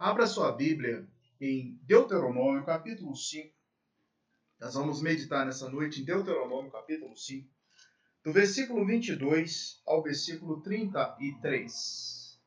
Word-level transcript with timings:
Abra 0.00 0.26
sua 0.26 0.50
Bíblia 0.50 1.06
em 1.38 1.78
Deuteronômio, 1.82 2.64
capítulo 2.64 3.14
5. 3.14 3.54
Nós 4.58 4.72
vamos 4.72 5.02
meditar 5.02 5.44
nessa 5.44 5.68
noite 5.68 6.00
em 6.00 6.04
Deuteronômio, 6.06 6.70
capítulo 6.72 7.14
5, 7.14 7.46
do 8.24 8.32
versículo 8.32 8.86
22 8.86 9.82
ao 9.84 10.02
versículo 10.02 10.62
33. 10.62 12.40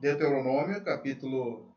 Deuteronômio, 0.00 0.82
capítulo 0.82 1.72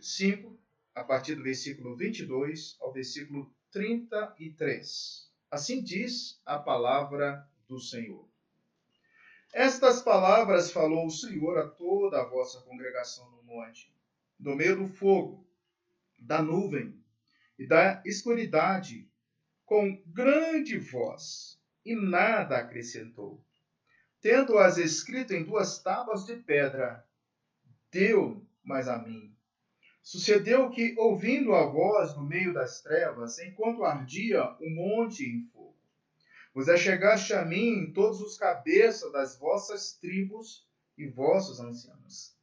5, 0.00 0.56
a 0.94 1.02
partir 1.02 1.34
do 1.34 1.42
versículo 1.42 1.96
22 1.96 2.76
ao 2.80 2.92
versículo 2.92 3.52
33. 3.72 5.32
Assim 5.50 5.82
diz 5.82 6.40
a 6.46 6.60
palavra 6.60 7.44
do 7.66 7.80
Senhor. 7.80 8.33
Estas 9.54 10.02
palavras 10.02 10.72
falou 10.72 11.06
o 11.06 11.10
Senhor 11.10 11.56
a 11.58 11.68
toda 11.68 12.20
a 12.20 12.24
vossa 12.24 12.60
congregação 12.62 13.30
no 13.30 13.44
monte, 13.44 13.88
no 14.36 14.56
meio 14.56 14.76
do 14.76 14.88
fogo, 14.88 15.46
da 16.18 16.42
nuvem 16.42 17.00
e 17.56 17.64
da 17.64 18.02
escuridade, 18.04 19.08
com 19.64 20.02
grande 20.08 20.76
voz, 20.76 21.56
e 21.84 21.94
nada 21.94 22.58
acrescentou. 22.58 23.40
Tendo-as 24.20 24.76
escrito 24.76 25.32
em 25.32 25.44
duas 25.44 25.78
tábuas 25.80 26.26
de 26.26 26.34
pedra, 26.34 27.06
deu 27.92 28.44
mais 28.64 28.88
a 28.88 28.98
mim. 28.98 29.32
Sucedeu 30.02 30.68
que, 30.68 30.96
ouvindo 30.98 31.54
a 31.54 31.64
voz 31.64 32.16
no 32.16 32.24
meio 32.24 32.52
das 32.52 32.82
trevas, 32.82 33.38
enquanto 33.38 33.84
ardia 33.84 34.44
o 34.60 34.68
monte 34.68 35.24
em 35.24 35.48
fogo, 36.54 36.60
Vos 36.64 36.68
achegaste 36.68 37.34
a 37.34 37.44
mim 37.44 37.92
todos 37.92 38.20
os 38.20 38.38
cabeças 38.38 39.10
das 39.12 39.36
vossas 39.36 39.98
tribos 39.98 40.64
e 40.96 41.08
vossos 41.08 41.58
anciãos. 41.58 42.36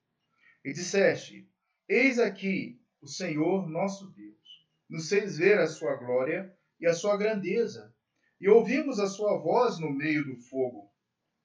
E 0.64 0.74
disseste: 0.74 1.50
Eis 1.88 2.20
aqui 2.20 2.82
o 3.02 3.08
Senhor 3.08 3.70
nosso 3.70 4.12
Deus. 4.12 4.68
Nos 4.90 5.08
fez 5.08 5.38
ver 5.38 5.58
a 5.58 5.68
sua 5.68 5.96
glória 5.96 6.54
e 6.78 6.86
a 6.86 6.94
sua 6.94 7.16
grandeza, 7.16 7.96
e 8.40 8.50
ouvimos 8.50 9.00
a 9.00 9.08
sua 9.08 9.38
voz 9.38 9.80
no 9.80 9.90
meio 9.90 10.26
do 10.26 10.36
fogo. 10.36 10.92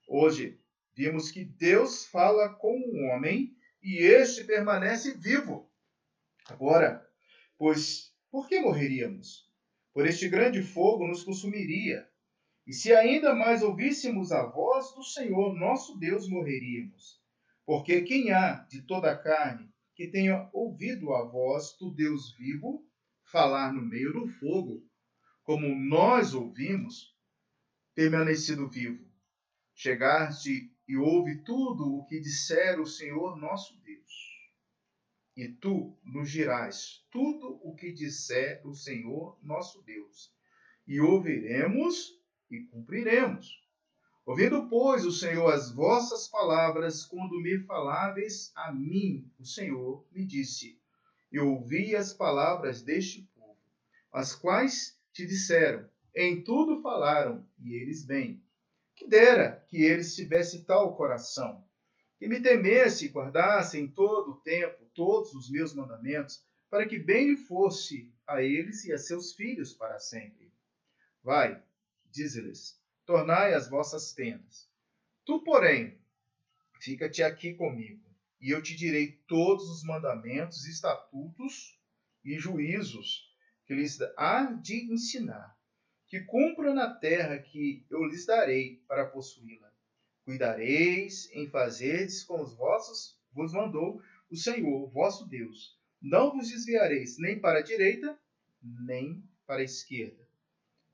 Hoje 0.05 0.59
vimos 0.93 1.31
que 1.31 1.45
Deus 1.45 2.05
fala 2.05 2.49
com 2.49 2.77
o 2.77 3.05
homem 3.05 3.55
e 3.81 3.99
este 3.99 4.43
permanece 4.43 5.13
vivo. 5.17 5.71
Agora, 6.49 7.07
pois, 7.57 8.13
por 8.29 8.49
que 8.49 8.59
morreríamos? 8.59 9.49
Por 9.93 10.05
este 10.05 10.27
grande 10.27 10.61
fogo 10.61 11.07
nos 11.07 11.23
consumiria 11.23 12.05
e 12.67 12.73
se 12.73 12.93
ainda 12.93 13.33
mais 13.33 13.63
ouvíssemos 13.63 14.33
a 14.33 14.45
voz 14.45 14.93
do 14.93 15.01
Senhor 15.01 15.57
nosso 15.57 15.97
Deus, 15.97 16.27
morreríamos. 16.27 17.17
Porque 17.65 18.01
quem 18.01 18.33
há 18.33 18.55
de 18.69 18.81
toda 18.81 19.09
a 19.09 19.17
carne 19.17 19.73
que 19.95 20.09
tenha 20.09 20.49
ouvido 20.51 21.13
a 21.13 21.23
voz 21.23 21.77
do 21.79 21.89
Deus 21.93 22.35
vivo 22.35 22.85
falar 23.23 23.71
no 23.71 23.81
meio 23.81 24.11
do 24.11 24.27
fogo, 24.27 24.85
como 25.43 25.65
nós 25.73 26.33
ouvimos, 26.33 27.15
permanecido 27.95 28.69
vivo? 28.69 29.09
Chegaste 29.73 30.69
e 30.85 30.97
ouve 30.97 31.41
tudo 31.43 31.95
o 31.95 32.05
que 32.05 32.19
disser 32.19 32.81
o 32.81 32.85
Senhor 32.85 33.37
nosso 33.37 33.79
Deus. 33.79 34.11
E 35.37 35.47
tu 35.47 35.97
nos 36.03 36.29
dirás 36.29 37.05
tudo 37.11 37.61
o 37.63 37.73
que 37.75 37.93
disser 37.93 38.61
o 38.67 38.73
Senhor 38.73 39.39
nosso 39.41 39.81
Deus. 39.83 40.35
E 40.85 40.99
ouviremos 40.99 42.16
e 42.49 42.61
cumpriremos. 42.61 43.61
Ouvindo, 44.25 44.67
pois, 44.67 45.05
o 45.05 45.11
Senhor 45.11 45.53
as 45.53 45.71
vossas 45.71 46.27
palavras, 46.27 47.05
quando 47.05 47.41
me 47.41 47.59
faláveis 47.59 48.51
a 48.55 48.73
mim, 48.73 49.31
o 49.39 49.45
Senhor 49.45 50.05
me 50.11 50.25
disse: 50.25 50.77
Eu 51.31 51.53
ouvi 51.53 51.95
as 51.95 52.13
palavras 52.13 52.81
deste 52.81 53.21
povo, 53.33 53.57
as 54.11 54.35
quais 54.35 54.99
te 55.13 55.25
disseram, 55.25 55.89
em 56.13 56.43
tudo 56.43 56.81
falaram, 56.81 57.47
e 57.57 57.73
eles 57.75 58.05
bem. 58.05 58.43
Que 58.95 59.07
dera 59.07 59.65
que 59.69 59.83
eles 59.83 60.15
tivessem 60.15 60.63
tal 60.63 60.97
coração, 60.97 61.63
que 62.17 62.27
me 62.27 62.41
temesse 62.41 63.05
e 63.05 63.09
guardasse 63.09 63.79
em 63.79 63.87
todo 63.87 64.31
o 64.31 64.41
tempo 64.41 64.83
todos 64.93 65.33
os 65.33 65.49
meus 65.49 65.73
mandamentos, 65.73 66.43
para 66.69 66.85
que 66.85 66.99
bem 66.99 67.29
lhe 67.29 67.37
fosse 67.37 68.11
a 68.27 68.41
eles 68.41 68.83
e 68.83 68.91
a 68.91 68.97
seus 68.97 69.33
filhos 69.33 69.73
para 69.73 69.99
sempre. 69.99 70.51
Vai, 71.23 71.63
diz-lhes: 72.17 72.79
Tornai 73.05 73.53
as 73.53 73.69
vossas 73.69 74.11
tendas. 74.11 74.67
Tu, 75.23 75.39
porém, 75.43 75.97
fica-te 76.81 77.21
aqui 77.21 77.53
comigo, 77.53 78.03
e 78.41 78.49
eu 78.49 78.61
te 78.61 78.75
direi 78.75 79.11
todos 79.27 79.69
os 79.69 79.83
mandamentos, 79.83 80.65
estatutos 80.65 81.79
e 82.25 82.37
juízos 82.39 83.31
que 83.65 83.75
lhes 83.75 83.99
há 84.17 84.45
de 84.51 84.91
ensinar, 84.91 85.57
que 86.07 86.21
cumpram 86.21 86.73
na 86.73 86.93
terra 86.93 87.37
que 87.37 87.85
eu 87.89 88.03
lhes 88.05 88.25
darei 88.25 88.77
para 88.87 89.05
possuí-la. 89.05 89.71
Cuidareis 90.23 91.29
em 91.31 91.47
fazerdes 91.49 92.23
com 92.23 92.41
os 92.41 92.55
vossos, 92.55 93.17
vos 93.31 93.53
mandou 93.53 94.01
o 94.29 94.35
Senhor, 94.35 94.89
vosso 94.89 95.27
Deus. 95.27 95.77
Não 96.01 96.31
vos 96.31 96.49
desviareis 96.49 97.17
nem 97.17 97.39
para 97.39 97.59
a 97.59 97.63
direita, 97.63 98.17
nem 98.61 99.23
para 99.45 99.61
a 99.61 99.65
esquerda 99.65 100.26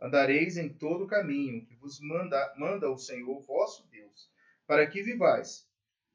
andareis 0.03 0.57
em 0.57 0.67
todo 0.67 1.05
o 1.05 1.07
caminho 1.07 1.65
que 1.65 1.75
vos 1.75 2.01
manda, 2.01 2.53
manda 2.57 2.91
o 2.91 2.97
Senhor 2.97 3.39
vosso 3.39 3.87
Deus, 3.87 4.29
para 4.67 4.85
que 4.85 5.01
vivais, 5.01 5.65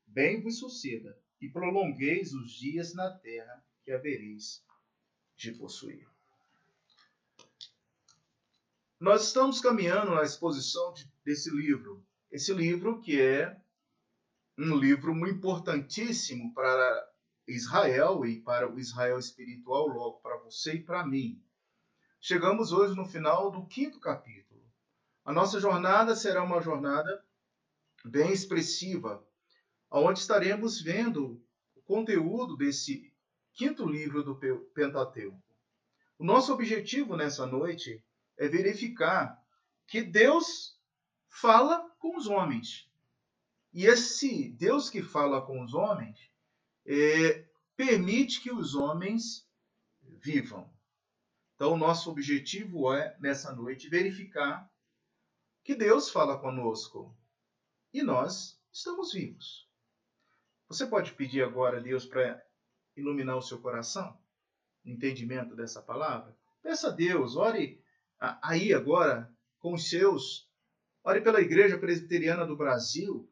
bem 0.07 0.43
vos 0.43 0.59
suceda, 0.59 1.19
e 1.41 1.49
prolongueis 1.49 2.35
os 2.35 2.53
dias 2.53 2.93
na 2.93 3.11
terra 3.11 3.65
que 3.83 3.91
havereis 3.91 4.63
de 5.35 5.53
possuir. 5.53 6.07
Nós 9.01 9.29
estamos 9.29 9.61
caminhando 9.61 10.15
na 10.15 10.23
exposição 10.23 10.93
de, 10.93 11.11
desse 11.25 11.49
livro. 11.51 12.05
Esse 12.31 12.53
livro 12.53 13.01
que 13.01 13.19
é 13.19 13.57
um 14.59 14.77
livro 14.77 15.13
importantíssimo 15.27 16.53
para 16.53 17.09
Israel 17.47 18.27
e 18.27 18.41
para 18.41 18.71
o 18.71 18.79
Israel 18.79 19.19
espiritual, 19.19 19.87
logo 19.87 20.19
para 20.19 20.37
você 20.39 20.75
e 20.75 20.83
para 20.83 21.07
mim. 21.07 21.41
Chegamos 22.21 22.73
hoje 22.73 22.97
no 22.97 23.05
final 23.05 23.51
do 23.51 23.65
quinto 23.67 24.01
capítulo. 24.01 24.61
A 25.25 25.33
nossa 25.33 25.61
jornada 25.61 26.17
será 26.17 26.43
uma 26.43 26.61
jornada 26.61 27.25
bem 28.05 28.33
expressiva, 28.33 29.25
onde 29.91 30.19
estaremos 30.19 30.81
vendo 30.81 31.41
o 31.77 31.83
conteúdo 31.83 32.57
desse 32.57 33.15
quinto 33.55 33.87
livro 33.87 34.25
do 34.25 34.37
Pentateuco. 34.75 35.41
O 36.19 36.25
nosso 36.25 36.53
objetivo 36.53 37.17
nessa 37.17 37.47
noite 37.47 38.05
é 38.37 38.49
verificar 38.49 39.41
que 39.87 40.03
Deus 40.03 40.77
fala 41.29 41.89
com 42.01 42.17
os 42.17 42.27
homens. 42.27 42.91
E 43.73 43.87
esse 43.87 44.51
Deus 44.51 44.91
que 44.91 45.03
fala 45.03 45.41
com 45.41 45.63
os 45.63 45.73
homens 45.73 46.19
é, 46.85 47.47
permite 47.77 48.41
que 48.41 48.51
os 48.51 48.75
homens 48.75 49.49
vivam. 50.03 50.78
Então, 51.59 51.73
o 51.73 51.77
nosso 51.77 52.09
objetivo 52.09 52.95
é, 52.95 53.17
nessa 53.19 53.53
noite, 53.53 53.89
verificar 53.89 54.71
que 55.65 55.75
Deus 55.75 56.09
fala 56.09 56.39
conosco 56.39 57.13
e 57.93 58.01
nós 58.01 58.63
estamos 58.73 59.13
vivos. 59.13 59.69
Você 60.69 60.87
pode 60.87 61.15
pedir 61.15 61.43
agora 61.43 61.79
a 61.79 61.81
Deus 61.81 62.07
para 62.07 62.41
iluminar 62.97 63.37
o 63.37 63.43
seu 63.43 63.61
coração, 63.61 64.17
no 64.85 64.93
entendimento 64.93 65.57
dessa 65.57 65.83
palavra? 65.83 66.39
Peça 66.63 66.91
a 66.91 66.93
Deus, 66.93 67.35
ore 67.35 67.83
aí 68.41 68.73
agora 68.73 69.29
com 69.59 69.75
os 69.75 69.91
seus. 69.91 70.49
Ore 71.03 71.21
pela 71.23 71.41
Igreja 71.41 71.77
Presbiteriana 71.77 72.47
do 72.47 72.57
Brasil, 72.57 73.29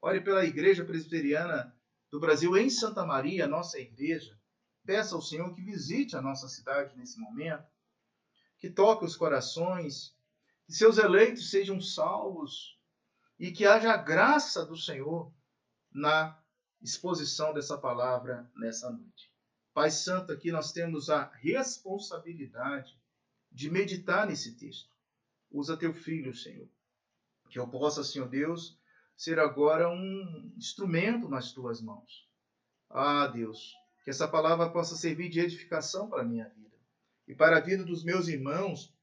ore 0.00 0.22
pela 0.22 0.46
Igreja 0.46 0.82
Presbiteriana 0.82 1.76
do 2.10 2.18
Brasil 2.18 2.56
em 2.56 2.70
Santa 2.70 3.04
Maria, 3.04 3.46
nossa 3.46 3.78
igreja. 3.78 4.35
Peça 4.86 5.16
ao 5.16 5.20
Senhor 5.20 5.52
que 5.52 5.60
visite 5.60 6.16
a 6.16 6.22
nossa 6.22 6.48
cidade 6.48 6.96
nesse 6.96 7.18
momento, 7.18 7.66
que 8.56 8.70
toque 8.70 9.04
os 9.04 9.16
corações, 9.16 10.16
que 10.64 10.72
seus 10.72 10.96
eleitos 10.96 11.50
sejam 11.50 11.80
salvos 11.80 12.78
e 13.36 13.50
que 13.50 13.66
haja 13.66 13.92
a 13.92 13.96
graça 13.96 14.64
do 14.64 14.76
Senhor 14.76 15.34
na 15.92 16.40
exposição 16.80 17.52
dessa 17.52 17.76
palavra 17.76 18.48
nessa 18.54 18.88
noite. 18.90 19.32
Pai 19.74 19.90
Santo, 19.90 20.32
aqui 20.32 20.52
nós 20.52 20.72
temos 20.72 21.10
a 21.10 21.30
responsabilidade 21.34 22.96
de 23.50 23.68
meditar 23.68 24.26
nesse 24.26 24.56
texto. 24.56 24.94
Usa 25.50 25.76
teu 25.76 25.92
filho, 25.92 26.34
Senhor. 26.34 26.68
Que 27.50 27.58
eu 27.58 27.68
possa, 27.68 28.04
Senhor 28.04 28.28
Deus, 28.28 28.78
ser 29.16 29.38
agora 29.38 29.88
um 29.90 30.52
instrumento 30.56 31.28
nas 31.28 31.52
tuas 31.52 31.80
mãos. 31.82 32.28
Ah, 32.88 33.26
Deus, 33.26 33.74
que 34.06 34.10
essa 34.10 34.28
palavra 34.28 34.70
possa 34.70 34.94
servir 34.94 35.28
de 35.28 35.40
edificação 35.40 36.08
para 36.08 36.22
a 36.22 36.24
minha 36.24 36.48
vida 36.50 36.76
e 37.26 37.34
para 37.34 37.56
a 37.56 37.60
vida 37.60 37.82
dos 37.82 38.04
meus 38.04 38.28
irmãos, 38.28 38.94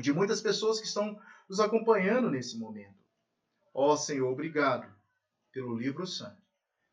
de 0.00 0.12
muitas 0.12 0.40
pessoas 0.40 0.78
que 0.78 0.86
estão 0.86 1.20
nos 1.48 1.58
acompanhando 1.58 2.30
nesse 2.30 2.56
momento. 2.56 3.02
Ó 3.74 3.96
Senhor, 3.96 4.30
obrigado 4.30 4.88
pelo 5.50 5.76
livro 5.76 6.06
santo. 6.06 6.40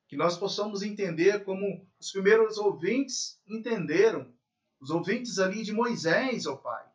que 0.07 0.17
nós 0.17 0.35
possamos 0.39 0.81
entender 0.81 1.43
como 1.43 1.87
os 1.99 2.11
primeiros 2.11 2.57
ouvintes 2.57 3.39
entenderam, 3.47 4.33
os 4.81 4.89
ouvintes 4.89 5.37
ali 5.37 5.61
de 5.61 5.71
Moisés, 5.71 6.47
ó 6.47 6.55
Pai, 6.55 6.91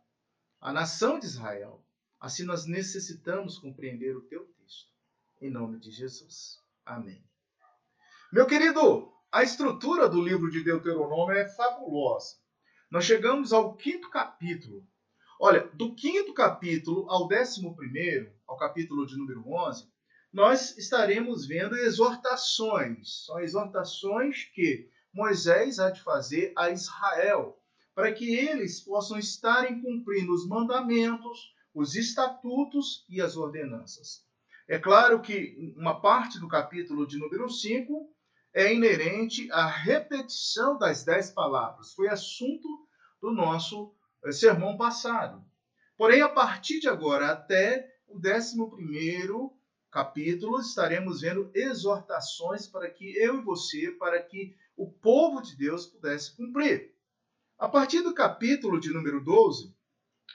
a 0.60 0.72
nação 0.72 1.20
de 1.20 1.26
Israel. 1.26 1.80
Assim 2.18 2.42
nós 2.42 2.66
necessitamos 2.66 3.56
compreender 3.56 4.16
o 4.16 4.22
teu 4.22 4.46
texto. 4.46 4.90
Em 5.40 5.48
nome 5.48 5.78
de 5.78 5.92
Jesus. 5.92 6.58
Amém. 6.84 7.24
Meu 8.32 8.48
querido, 8.48 9.12
a 9.32 9.44
estrutura 9.44 10.08
do 10.08 10.20
livro 10.20 10.50
de 10.50 10.64
Deuteronômio 10.64 11.36
é 11.36 11.48
fabulosa. 11.48 12.34
Nós 12.90 13.04
chegamos 13.04 13.52
ao 13.52 13.76
quinto 13.76 14.10
capítulo. 14.10 14.84
Olha, 15.38 15.70
do 15.74 15.94
quinto 15.94 16.34
capítulo 16.34 17.08
ao 17.08 17.28
décimo 17.28 17.76
primeiro, 17.76 18.32
ao 18.44 18.56
capítulo 18.56 19.06
de 19.06 19.16
número 19.16 19.44
11, 19.46 19.88
nós 20.32 20.76
estaremos 20.76 21.46
vendo 21.46 21.76
exortações. 21.76 23.24
São 23.26 23.38
exortações 23.38 24.44
que 24.52 24.90
Moisés 25.14 25.78
há 25.78 25.90
de 25.90 26.02
fazer 26.02 26.52
a 26.56 26.70
Israel, 26.70 27.56
para 27.94 28.12
que 28.12 28.34
eles 28.34 28.80
possam 28.80 29.16
estarem 29.16 29.80
cumprindo 29.80 30.32
os 30.32 30.46
mandamentos, 30.46 31.54
os 31.72 31.94
estatutos 31.94 33.04
e 33.08 33.20
as 33.20 33.36
ordenanças. 33.36 34.24
É 34.66 34.78
claro 34.78 35.22
que 35.22 35.72
uma 35.76 36.00
parte 36.00 36.38
do 36.40 36.48
capítulo 36.48 37.06
de 37.06 37.16
número 37.16 37.48
5 37.48 38.12
é 38.52 38.72
inerente 38.72 39.50
à 39.52 39.66
repetição 39.66 40.76
das 40.78 41.04
dez 41.04 41.30
palavras. 41.30 41.94
Foi 41.94 42.08
assunto 42.08 42.68
do 43.20 43.32
nosso 43.32 43.94
eh, 44.24 44.32
sermão 44.32 44.76
passado. 44.76 45.44
Porém, 45.96 46.22
a 46.22 46.28
partir 46.28 46.80
de 46.80 46.88
agora 46.88 47.30
até 47.30 47.88
o 48.08 48.18
décimo 48.18 48.70
primeiro 48.70 49.52
capítulo, 49.90 50.60
estaremos 50.60 51.20
vendo 51.20 51.50
exortações 51.54 52.66
para 52.66 52.90
que 52.90 53.16
eu 53.16 53.38
e 53.38 53.44
você, 53.44 53.90
para 53.92 54.22
que 54.22 54.54
o 54.76 54.90
povo 54.90 55.42
de 55.42 55.56
Deus 55.56 55.86
pudesse 55.86 56.34
cumprir. 56.36 56.94
A 57.58 57.68
partir 57.68 58.00
do 58.00 58.14
capítulo 58.14 58.80
de 58.80 58.90
número 58.90 59.22
12, 59.22 59.74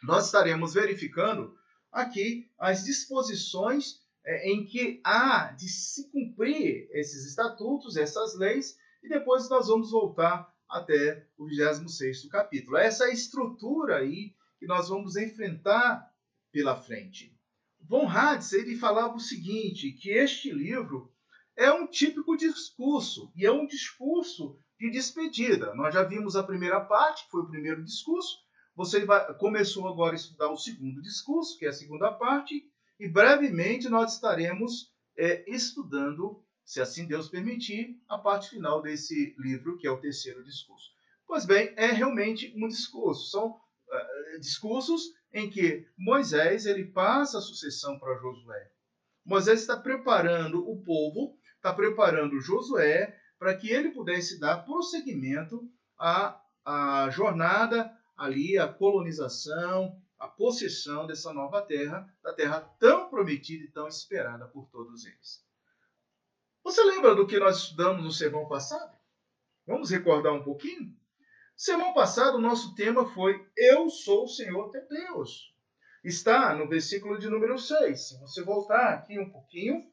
nós 0.03 0.25
estaremos 0.27 0.73
verificando 0.73 1.57
aqui 1.91 2.51
as 2.59 2.83
disposições 2.83 4.04
em 4.43 4.65
que 4.65 4.99
há 5.03 5.51
de 5.51 5.67
se 5.69 6.09
cumprir 6.11 6.89
esses 6.91 7.25
estatutos, 7.25 7.95
essas 7.97 8.37
leis, 8.37 8.77
e 9.03 9.09
depois 9.09 9.49
nós 9.49 9.67
vamos 9.67 9.91
voltar 9.91 10.51
até 10.67 11.27
o 11.37 11.45
26 11.45 12.27
capítulo. 12.29 12.77
Essa 12.77 13.05
é 13.05 13.13
estrutura 13.13 13.97
aí 13.97 14.33
que 14.59 14.65
nós 14.65 14.89
vamos 14.89 15.15
enfrentar 15.15 16.11
pela 16.51 16.81
frente. 16.81 17.35
Von 17.81 18.07
Hades, 18.07 18.51
ele 18.53 18.75
falava 18.75 19.15
o 19.15 19.19
seguinte, 19.19 19.91
que 19.91 20.09
este 20.09 20.51
livro 20.51 21.13
é 21.55 21.71
um 21.71 21.87
típico 21.87 22.35
discurso, 22.35 23.31
e 23.35 23.45
é 23.45 23.51
um 23.51 23.67
discurso 23.67 24.59
de 24.79 24.89
despedida. 24.89 25.73
Nós 25.75 25.93
já 25.93 26.03
vimos 26.03 26.35
a 26.35 26.43
primeira 26.43 26.81
parte, 26.81 27.25
que 27.25 27.31
foi 27.31 27.41
o 27.41 27.49
primeiro 27.49 27.83
discurso, 27.83 28.37
você 28.75 29.05
começou 29.39 29.87
agora 29.87 30.13
a 30.13 30.15
estudar 30.15 30.49
o 30.49 30.57
segundo 30.57 31.01
discurso, 31.01 31.57
que 31.57 31.65
é 31.65 31.69
a 31.69 31.73
segunda 31.73 32.11
parte, 32.11 32.67
e 32.99 33.07
brevemente 33.07 33.89
nós 33.89 34.13
estaremos 34.13 34.93
é, 35.17 35.49
estudando, 35.49 36.43
se 36.63 36.81
assim 36.81 37.07
Deus 37.07 37.29
permitir, 37.29 37.99
a 38.07 38.17
parte 38.17 38.49
final 38.49 38.81
desse 38.81 39.35
livro, 39.37 39.77
que 39.77 39.87
é 39.87 39.91
o 39.91 39.99
terceiro 39.99 40.43
discurso. 40.43 40.89
Pois 41.27 41.45
bem, 41.45 41.73
é 41.75 41.87
realmente 41.87 42.53
um 42.55 42.67
discurso. 42.67 43.29
São 43.31 43.49
uh, 43.49 44.39
discursos 44.39 45.03
em 45.33 45.49
que 45.49 45.87
Moisés 45.97 46.65
ele 46.65 46.85
passa 46.85 47.39
a 47.39 47.41
sucessão 47.41 47.99
para 47.99 48.17
Josué. 48.17 48.71
Moisés 49.25 49.61
está 49.61 49.75
preparando 49.75 50.69
o 50.69 50.81
povo, 50.83 51.37
está 51.55 51.73
preparando 51.73 52.39
Josué 52.39 53.17
para 53.39 53.55
que 53.57 53.69
ele 53.69 53.91
pudesse 53.91 54.39
dar 54.39 54.63
prosseguimento 54.63 55.67
à, 55.97 56.39
à 56.63 57.09
jornada 57.09 57.91
ali 58.15 58.57
a 58.57 58.67
colonização, 58.67 59.99
a 60.17 60.27
possessão 60.27 61.05
dessa 61.05 61.33
nova 61.33 61.61
terra, 61.61 62.07
da 62.21 62.33
terra 62.33 62.61
tão 62.79 63.09
prometida 63.09 63.63
e 63.63 63.71
tão 63.71 63.87
esperada 63.87 64.47
por 64.47 64.67
todos 64.69 65.05
eles. 65.05 65.43
Você 66.63 66.83
lembra 66.83 67.13
do 67.13 67.27
que 67.27 67.37
nós 67.37 67.57
estudamos 67.57 68.03
no 68.03 68.11
sermão 68.11 68.47
passado? 68.47 68.97
Vamos 69.67 69.89
recordar 69.89 70.33
um 70.33 70.43
pouquinho? 70.43 70.95
Semana 71.55 71.93
passado, 71.93 72.37
o 72.37 72.41
nosso 72.41 72.75
tema 72.75 73.05
foi 73.13 73.45
Eu 73.57 73.89
sou 73.89 74.25
o 74.25 74.27
Senhor 74.27 74.69
teu 74.71 74.87
Deus. 74.87 75.53
Está 76.03 76.53
no 76.55 76.67
versículo 76.67 77.17
de 77.17 77.29
número 77.29 77.57
6. 77.57 78.09
Se 78.09 78.19
você 78.19 78.43
voltar 78.43 78.93
aqui 78.93 79.17
um 79.19 79.29
pouquinho, 79.29 79.83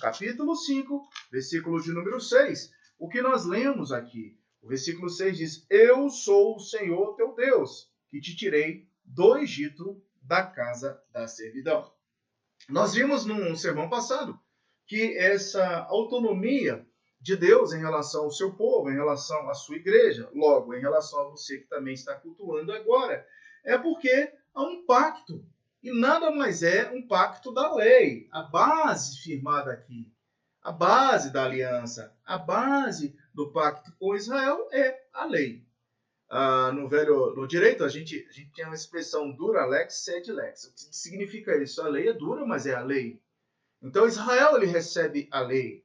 capítulo 0.00 0.56
5, 0.56 1.08
versículo 1.30 1.80
de 1.80 1.92
número 1.92 2.20
6, 2.20 2.72
o 2.98 3.08
que 3.08 3.22
nós 3.22 3.44
lemos 3.44 3.92
aqui? 3.92 4.36
O 4.60 4.68
versículo 4.68 5.08
6 5.08 5.36
diz: 5.36 5.66
Eu 5.70 6.08
sou 6.10 6.56
o 6.56 6.60
Senhor 6.60 7.14
teu 7.14 7.34
Deus, 7.34 7.88
que 8.08 8.20
te 8.20 8.34
tirei 8.34 8.89
do 9.10 9.36
Egito, 9.38 10.02
da 10.22 10.44
casa 10.44 11.02
da 11.12 11.26
servidão. 11.26 11.92
Nós 12.68 12.94
vimos 12.94 13.24
no 13.24 13.56
sermão 13.56 13.88
passado 13.88 14.38
que 14.86 15.16
essa 15.16 15.84
autonomia 15.88 16.86
de 17.20 17.36
Deus 17.36 17.72
em 17.72 17.80
relação 17.80 18.24
ao 18.24 18.30
seu 18.30 18.54
povo, 18.54 18.90
em 18.90 18.94
relação 18.94 19.48
à 19.50 19.54
sua 19.54 19.76
igreja, 19.76 20.30
logo, 20.34 20.74
em 20.74 20.80
relação 20.80 21.20
a 21.20 21.30
você 21.30 21.58
que 21.58 21.68
também 21.68 21.94
está 21.94 22.14
cultuando 22.14 22.72
agora, 22.72 23.26
é 23.64 23.76
porque 23.76 24.32
há 24.54 24.62
um 24.62 24.84
pacto. 24.86 25.44
E 25.82 25.92
nada 25.92 26.30
mais 26.30 26.62
é 26.62 26.90
um 26.90 27.06
pacto 27.06 27.52
da 27.52 27.74
lei, 27.74 28.28
a 28.30 28.42
base 28.42 29.18
firmada 29.18 29.72
aqui, 29.72 30.12
a 30.62 30.70
base 30.70 31.32
da 31.32 31.44
aliança, 31.44 32.14
a 32.24 32.38
base 32.38 33.16
do 33.34 33.50
pacto 33.50 33.92
com 33.98 34.14
Israel 34.14 34.68
é 34.72 35.02
a 35.12 35.24
lei. 35.24 35.64
Ah, 36.32 36.70
no 36.70 36.88
velho 36.88 37.34
no 37.34 37.44
direito, 37.44 37.82
a 37.82 37.88
gente, 37.88 38.24
a 38.30 38.32
gente 38.32 38.52
tem 38.52 38.64
uma 38.64 38.76
expressão 38.76 39.32
dura 39.32 39.66
lex, 39.66 40.04
sed 40.04 40.30
lex. 40.30 40.64
O 40.64 40.72
que 40.72 40.96
significa 40.96 41.60
isso? 41.60 41.82
A 41.82 41.88
lei 41.88 42.08
é 42.08 42.12
dura, 42.12 42.46
mas 42.46 42.66
é 42.66 42.74
a 42.74 42.84
lei. 42.84 43.20
Então, 43.82 44.06
Israel 44.06 44.56
ele 44.56 44.66
recebe 44.66 45.28
a 45.32 45.40
lei. 45.40 45.84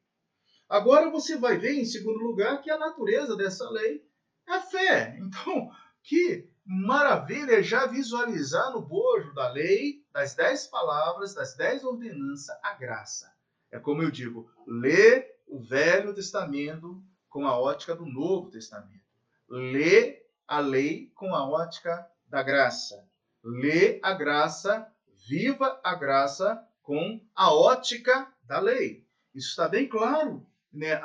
Agora 0.70 1.10
você 1.10 1.36
vai 1.36 1.58
ver, 1.58 1.74
em 1.74 1.86
segundo 1.86 2.20
lugar, 2.20 2.62
que 2.62 2.70
a 2.70 2.78
natureza 2.78 3.36
dessa 3.36 3.68
lei 3.72 4.06
é 4.48 4.54
a 4.54 4.62
fé. 4.62 5.18
Então, 5.20 5.72
que 6.04 6.48
maravilha 6.64 7.64
já 7.64 7.88
visualizar 7.88 8.72
no 8.72 8.82
bojo 8.82 9.34
da 9.34 9.52
lei, 9.52 10.04
das 10.14 10.36
dez 10.36 10.68
palavras, 10.68 11.34
das 11.34 11.56
dez 11.56 11.84
ordenanças, 11.84 12.56
a 12.62 12.74
graça. 12.74 13.34
É 13.72 13.80
como 13.80 14.04
eu 14.04 14.12
digo, 14.12 14.48
lê 14.68 15.36
o 15.48 15.60
Velho 15.60 16.14
Testamento 16.14 17.04
com 17.30 17.48
a 17.48 17.60
ótica 17.60 17.96
do 17.96 18.06
Novo 18.06 18.52
Testamento. 18.52 19.06
Lê 19.50 20.25
a 20.48 20.60
lei 20.60 21.12
com 21.16 21.34
a 21.34 21.48
ótica 21.48 22.08
da 22.28 22.44
graça. 22.44 23.08
Lê 23.44 24.00
a 24.04 24.14
graça, 24.14 24.92
viva 25.28 25.80
a 25.84 25.96
graça 25.96 26.64
com 26.82 27.20
a 27.36 27.54
ótica 27.54 28.32
da 28.44 28.60
lei. 28.60 29.06
Isso 29.34 29.50
está 29.50 29.68
bem 29.68 29.88
claro. 29.88 30.46
Né? 30.72 31.00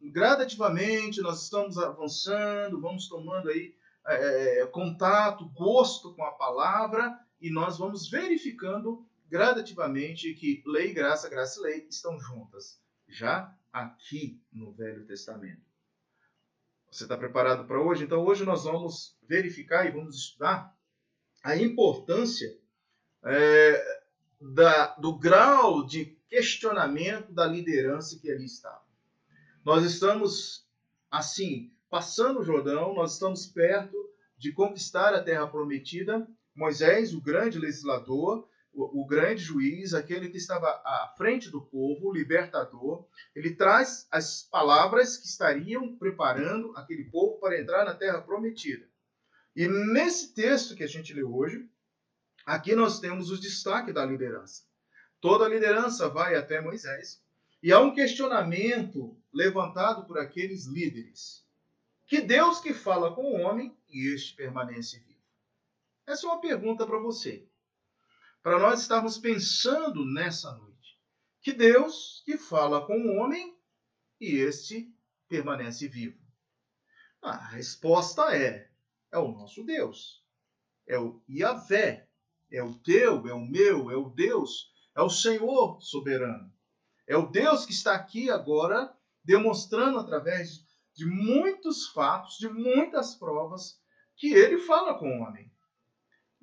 Gradativamente 0.00 1.20
nós 1.20 1.42
estamos 1.42 1.78
avançando, 1.78 2.80
vamos 2.80 3.08
tomando 3.08 3.48
aí 3.50 3.74
é, 4.06 4.62
é, 4.62 4.66
contato, 4.66 5.48
gosto 5.48 6.14
com 6.14 6.22
a 6.24 6.32
palavra 6.32 7.18
e 7.40 7.50
nós 7.50 7.78
vamos 7.78 8.08
verificando 8.08 9.04
gradativamente 9.28 10.32
que 10.34 10.62
lei, 10.64 10.92
graça, 10.92 11.28
graça 11.28 11.58
e 11.58 11.62
lei 11.62 11.86
estão 11.90 12.18
juntas, 12.20 12.80
já 13.08 13.52
aqui 13.72 14.40
no 14.52 14.72
Velho 14.72 15.04
Testamento. 15.04 15.65
Você 16.96 17.04
está 17.04 17.14
preparado 17.14 17.66
para 17.66 17.78
hoje? 17.78 18.04
Então, 18.04 18.24
hoje 18.24 18.42
nós 18.42 18.64
vamos 18.64 19.14
verificar 19.28 19.84
e 19.84 19.90
vamos 19.90 20.16
estudar 20.16 20.74
a 21.44 21.54
importância 21.54 22.58
é, 23.22 24.00
da, 24.40 24.94
do 24.94 25.14
grau 25.14 25.84
de 25.84 26.16
questionamento 26.26 27.30
da 27.34 27.44
liderança 27.44 28.18
que 28.18 28.30
ali 28.30 28.46
estava. 28.46 28.80
Nós 29.62 29.84
estamos, 29.84 30.66
assim, 31.10 31.70
passando 31.90 32.40
o 32.40 32.44
Jordão, 32.44 32.94
nós 32.94 33.12
estamos 33.12 33.46
perto 33.46 33.94
de 34.38 34.50
conquistar 34.52 35.12
a 35.12 35.22
terra 35.22 35.46
prometida. 35.46 36.26
Moisés, 36.54 37.12
o 37.12 37.20
grande 37.20 37.58
legislador, 37.58 38.48
o, 38.76 39.06
grande 39.06 39.42
juiz, 39.42 39.94
aquele 39.94 40.28
que 40.28 40.36
estava 40.36 40.68
à 40.68 41.14
frente 41.16 41.50
do 41.50 41.62
povo, 41.62 42.08
o 42.08 42.12
libertador, 42.12 43.06
ele 43.34 43.54
traz 43.54 44.06
as 44.10 44.42
palavras 44.42 45.16
que 45.16 45.26
estariam 45.26 45.96
preparando 45.96 46.76
aquele 46.76 47.04
povo 47.04 47.40
para 47.40 47.58
entrar 47.58 47.86
na 47.86 47.94
terra 47.94 48.20
prometida. 48.20 48.86
E 49.54 49.66
nesse 49.66 50.34
texto 50.34 50.76
que 50.76 50.84
a 50.84 50.86
gente 50.86 51.14
lê 51.14 51.22
hoje, 51.22 51.66
aqui 52.44 52.74
nós 52.74 53.00
temos 53.00 53.30
o 53.30 53.40
destaque 53.40 53.92
da 53.92 54.04
liderança. 54.04 54.64
Toda 55.20 55.46
a 55.46 55.48
liderança 55.48 56.10
vai 56.10 56.34
até 56.34 56.60
Moisés 56.60 57.22
e 57.62 57.72
há 57.72 57.80
um 57.80 57.94
questionamento 57.94 59.16
levantado 59.32 60.04
por 60.06 60.18
aqueles 60.18 60.66
líderes. 60.66 61.46
Que 62.06 62.20
Deus 62.20 62.60
que 62.60 62.74
fala 62.74 63.14
com 63.14 63.22
o 63.22 63.40
homem 63.40 63.74
e 63.88 64.12
este 64.14 64.36
permanece 64.36 64.98
vivo? 64.98 65.16
Essa 66.06 66.26
é 66.26 66.30
uma 66.30 66.40
pergunta 66.40 66.86
para 66.86 66.98
você 66.98 67.48
para 68.46 68.60
nós 68.60 68.82
estarmos 68.82 69.18
pensando 69.18 70.04
nessa 70.04 70.54
noite. 70.54 70.96
Que 71.42 71.52
Deus 71.52 72.22
que 72.24 72.38
fala 72.38 72.86
com 72.86 72.96
o 72.96 73.16
homem 73.16 73.58
e 74.20 74.36
este 74.36 74.88
permanece 75.28 75.88
vivo? 75.88 76.16
A 77.20 77.36
resposta 77.48 78.36
é: 78.36 78.70
é 79.12 79.18
o 79.18 79.32
nosso 79.32 79.64
Deus. 79.64 80.24
É 80.86 80.96
o 80.96 81.20
Yahvé. 81.28 82.08
É 82.48 82.62
o 82.62 82.72
teu, 82.72 83.26
é 83.26 83.34
o 83.34 83.44
meu, 83.44 83.90
é 83.90 83.96
o 83.96 84.10
Deus, 84.10 84.70
é 84.96 85.02
o 85.02 85.10
Senhor 85.10 85.82
soberano. 85.82 86.54
É 87.04 87.16
o 87.16 87.26
Deus 87.26 87.66
que 87.66 87.72
está 87.72 87.96
aqui 87.96 88.30
agora 88.30 88.96
demonstrando 89.24 89.98
através 89.98 90.64
de 90.94 91.04
muitos 91.04 91.88
fatos, 91.88 92.38
de 92.38 92.48
muitas 92.48 93.16
provas, 93.16 93.82
que 94.14 94.32
ele 94.32 94.58
fala 94.58 94.96
com 94.96 95.08
o 95.08 95.22
homem. 95.22 95.52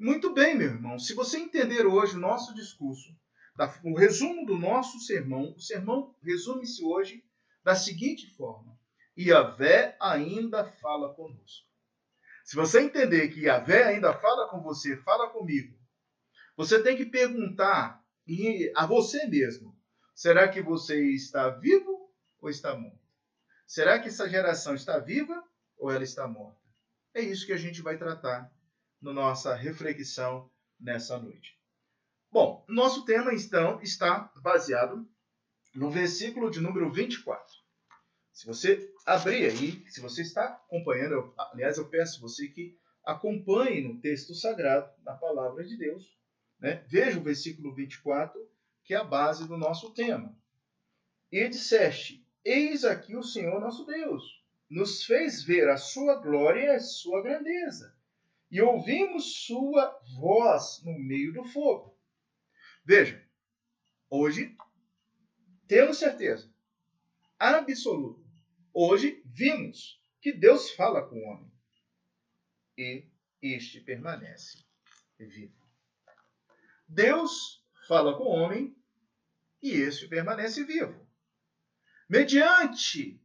Muito 0.04 0.34
bem, 0.34 0.54
meu 0.54 0.68
irmão. 0.68 1.00
Se 1.00 1.14
você 1.14 1.38
entender 1.38 1.86
hoje 1.86 2.18
o 2.18 2.20
nosso 2.20 2.54
discurso, 2.54 3.16
o 3.86 3.98
resumo 3.98 4.46
do 4.46 4.60
nosso 4.60 5.00
sermão, 5.00 5.54
o 5.56 5.62
sermão 5.62 6.14
resume-se 6.22 6.84
hoje 6.84 7.24
da 7.64 7.74
seguinte 7.74 8.28
forma: 8.36 8.78
Yahvé 9.18 9.96
ainda 10.02 10.66
fala 10.66 11.14
conosco. 11.14 11.66
Se 12.44 12.54
você 12.54 12.82
entender 12.82 13.30
que 13.30 13.46
Yahvé 13.46 13.86
ainda 13.86 14.12
fala 14.12 14.50
com 14.50 14.62
você, 14.62 14.98
fala 14.98 15.30
comigo, 15.30 15.74
você 16.58 16.84
tem 16.84 16.98
que 16.98 17.06
perguntar 17.06 18.04
a 18.76 18.86
você 18.86 19.26
mesmo: 19.26 19.74
será 20.14 20.50
que 20.50 20.62
você 20.62 21.02
está 21.14 21.48
vivo 21.48 22.14
ou 22.42 22.50
está 22.50 22.76
morto? 22.76 23.00
Será 23.66 23.98
que 23.98 24.10
essa 24.10 24.28
geração 24.28 24.76
está 24.76 25.00
viva 25.00 25.42
ou 25.78 25.90
ela 25.90 26.04
está 26.04 26.28
morta? 26.28 26.60
É 27.14 27.22
isso 27.22 27.46
que 27.46 27.54
a 27.54 27.58
gente 27.58 27.82
vai 27.82 27.98
tratar 27.98 28.52
na 29.04 29.12
nossa 29.12 29.54
reflexão 29.54 30.50
nessa 30.80 31.20
noite. 31.20 31.60
Bom, 32.32 32.66
nosso 32.68 33.06
tema 33.06 33.34
então 33.34 33.82
está 33.82 34.32
baseado 34.42 35.08
no 35.76 35.92
versículo 35.92 36.50
de 36.50 36.62
número 36.62 36.92
24. 36.92 37.46
Se 38.32 38.48
você 38.48 38.92
abrir 39.06 39.46
aí, 39.46 39.84
se 39.90 40.00
você 40.00 40.22
está 40.22 40.46
acompanhando, 40.46 41.14
eu, 41.14 41.34
aliás, 41.38 41.78
eu 41.78 41.88
peço 41.88 42.22
você 42.22 42.48
que 42.48 42.78
acompanhe 43.06 43.82
no 43.82 44.00
texto 44.00 44.34
sagrado, 44.34 44.90
na 45.04 45.14
palavra 45.14 45.64
de 45.64 45.78
Deus, 45.78 46.18
né? 46.60 46.84
veja 46.88 47.20
o 47.20 47.24
versículo 47.24 47.76
24, 47.76 48.40
que 48.84 48.94
é 48.94 48.98
a 48.98 49.04
base 49.04 49.48
do 49.48 49.58
nosso 49.58 49.94
tema. 49.94 50.36
E 51.32 51.48
disseste: 51.50 52.26
Eis 52.44 52.86
aqui 52.86 53.16
o 53.16 53.24
Senhor 53.24 53.60
nosso 53.60 53.86
Deus, 53.86 54.42
nos 54.70 55.04
fez 55.04 55.44
ver 55.44 55.70
a 55.70 55.78
sua 55.78 56.16
glória 56.16 56.62
e 56.62 56.70
a 56.70 56.80
sua 56.80 57.22
grandeza, 57.22 57.96
e 58.54 58.62
ouvimos 58.62 59.46
sua 59.46 60.00
voz 60.16 60.84
no 60.86 60.94
meio 61.00 61.34
do 61.34 61.44
fogo. 61.44 62.00
Veja, 62.86 63.28
hoje 64.12 64.56
temos 65.68 65.98
certeza 65.98 66.54
absoluta 67.40 68.24
Hoje 68.72 69.24
vimos 69.26 70.00
que 70.22 70.32
Deus 70.32 70.70
fala 70.72 71.08
com 71.08 71.16
o 71.16 71.24
homem 71.30 71.52
e 72.78 73.08
este 73.42 73.82
permanece 73.82 74.64
vivo. 75.18 75.58
Deus 76.88 77.64
fala 77.88 78.16
com 78.16 78.24
o 78.24 78.30
homem 78.30 78.76
e 79.64 79.72
este 79.72 80.08
permanece 80.08 80.64
vivo. 80.64 81.08
Mediante 82.08 83.20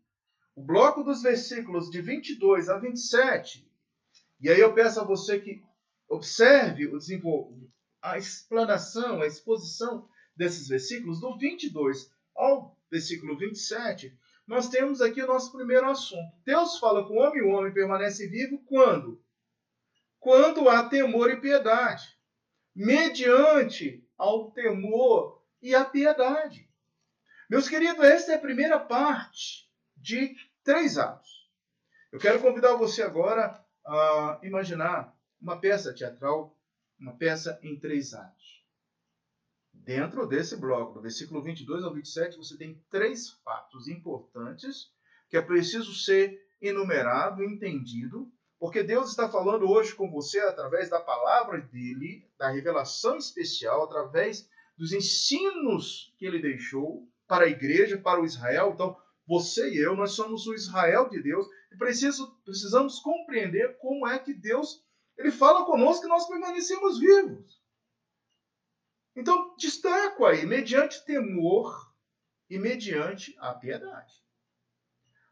o 0.55 0.63
bloco 0.63 1.03
dos 1.03 1.21
versículos 1.21 1.91
de 1.91 2.01
22 2.01 2.71
a 2.71 2.79
27, 2.79 3.68
e 4.41 4.49
aí 4.49 4.61
eu 4.61 4.73
peço 4.75 5.01
a 5.01 5.05
você 5.05 5.41
que 5.41 5.63
observe 6.09 6.87
o 6.87 6.99
a 8.01 8.17
explanação, 8.17 9.21
a 9.21 9.27
exposição 9.27 10.09
desses 10.37 10.69
versículos, 10.69 11.21
do 11.21 11.37
22 11.37 12.11
ao 12.35 12.79
versículo 12.91 13.37
27, 13.37 14.17
nós 14.47 14.69
temos 14.69 15.01
aqui 15.01 15.21
o 15.23 15.27
nosso 15.27 15.53
primeiro 15.53 15.91
assunto. 15.91 16.33
Deus 16.45 16.79
fala 16.79 17.07
com 17.07 17.15
o 17.15 17.19
homem 17.19 17.41
e 17.41 17.43
o 17.43 17.51
homem 17.51 17.73
permanece 17.73 18.27
vivo 18.29 18.59
quando? 18.65 19.23
Quando 20.19 20.69
há 20.69 20.89
temor 20.89 21.31
e 21.31 21.41
piedade. 21.41 22.17
Mediante 22.75 24.03
ao 24.17 24.51
temor 24.53 25.43
e 25.61 25.75
a 25.75 25.85
piedade. 25.85 26.69
Meus 27.51 27.69
queridos, 27.69 28.05
esta 28.05 28.33
é 28.33 28.35
a 28.37 28.41
primeira 28.41 28.79
parte 28.79 29.69
de 29.97 30.35
três 30.63 30.97
atos. 30.97 31.51
Eu 32.11 32.19
quero 32.19 32.41
convidar 32.41 32.75
você 32.75 33.03
agora 33.03 33.63
a 33.89 34.39
imaginar 34.43 35.17
uma 35.41 35.59
peça 35.59 35.93
teatral, 35.93 36.57
uma 36.99 37.17
peça 37.17 37.59
em 37.63 37.79
três 37.79 38.13
atos. 38.13 38.65
Dentro 39.73 40.27
desse 40.27 40.57
bloco, 40.57 40.95
do 40.95 41.01
versículo 41.01 41.43
22 41.43 41.83
ao 41.83 41.95
27, 41.95 42.37
você 42.37 42.57
tem 42.57 42.83
três 42.91 43.31
fatos 43.43 43.89
importantes 43.89 44.93
que 45.31 45.37
é 45.37 45.43
preciso 45.43 45.95
ser 45.95 46.47
enumerado, 46.61 47.43
entendido, 47.43 48.31
porque 48.59 48.83
Deus 48.83 49.11
está 49.11 49.29
falando 49.29 49.71
hoje 49.71 49.95
com 49.95 50.11
você 50.11 50.41
através 50.41 50.91
da 50.91 51.01
palavra 51.01 51.61
dele, 51.61 52.29
da 52.37 52.51
revelação 52.51 53.17
especial, 53.17 53.85
através 53.85 54.51
dos 54.77 54.93
ensinos 54.93 56.13
que 56.19 56.27
ele 56.27 56.41
deixou 56.41 57.09
para 57.27 57.45
a 57.45 57.49
igreja, 57.49 57.97
para 57.99 58.21
o 58.21 58.25
Israel. 58.25 58.73
Então, 58.75 58.97
você 59.29 59.71
e 59.71 59.77
eu, 59.77 59.95
nós 59.95 60.13
somos 60.13 60.47
o 60.47 60.55
Israel 60.55 61.09
de 61.11 61.23
Deus 61.23 61.47
e 61.71 61.77
preciso, 61.77 62.35
precisamos 62.45 62.99
compreender 62.99 63.77
como 63.77 64.09
é 64.09 64.19
que 64.19 64.33
Deus 64.33 64.83
ele 65.19 65.31
fala 65.31 65.67
conosco 65.67 66.03
que 66.03 66.09
nós 66.09 66.27
permanecemos 66.27 66.99
vivos. 66.99 67.61
Então, 69.15 69.55
destaco 69.57 70.25
aí, 70.25 70.47
mediante 70.47 71.05
temor 71.05 71.93
e 72.49 72.57
mediante 72.57 73.37
a 73.41 73.53
piedade. 73.53 74.15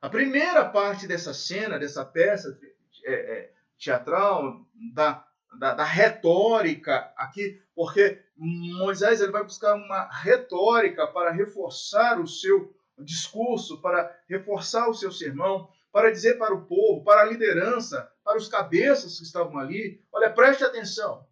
A 0.03 0.11
primeira 0.11 0.69
parte 0.69 1.07
dessa 1.07 1.33
cena, 1.33 1.79
dessa 1.79 2.05
peça 2.05 2.59
é, 3.05 3.15
é, 3.15 3.53
teatral, 3.79 4.67
da, 4.93 5.27
da, 5.59 5.75
da, 5.75 5.85
retórica 5.85 7.13
aqui, 7.17 7.63
porque 7.75 8.23
Moisés 8.37 9.21
ele 9.21 9.33
vai 9.33 9.45
buscar 9.45 9.75
uma 9.75 10.09
retórica 10.11 11.07
para 11.07 11.31
reforçar 11.31 12.21
o 12.21 12.27
seu 12.27 12.76
discurso, 13.05 13.81
para 13.81 14.15
reforçar 14.29 14.89
o 14.89 14.95
seu 14.95 15.13
sermão, 15.13 15.71
para 15.93 16.11
dizer 16.11 16.39
para 16.39 16.55
o 16.55 16.67
povo, 16.67 17.05
para 17.05 17.23
a 17.23 17.25
liderança, 17.25 18.11
para 18.23 18.37
os 18.37 18.49
cabeças 18.49 19.19
que 19.19 19.25
estavam 19.25 19.59
ali: 19.59 20.05
olha, 20.13 20.31
preste 20.31 20.65
atenção. 20.65 21.27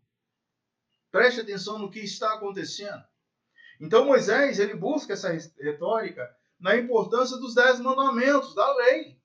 Preste 1.10 1.40
atenção 1.40 1.78
no 1.78 1.90
que 1.90 2.00
está 2.00 2.34
acontecendo. 2.34 3.02
Então 3.80 4.04
Moisés 4.04 4.58
ele 4.58 4.74
busca 4.74 5.12
essa 5.12 5.30
retórica 5.60 6.34
na 6.58 6.76
importância 6.76 7.36
dos 7.36 7.54
dez 7.54 7.78
mandamentos, 7.80 8.54
da 8.54 8.74
lei. 8.76 9.20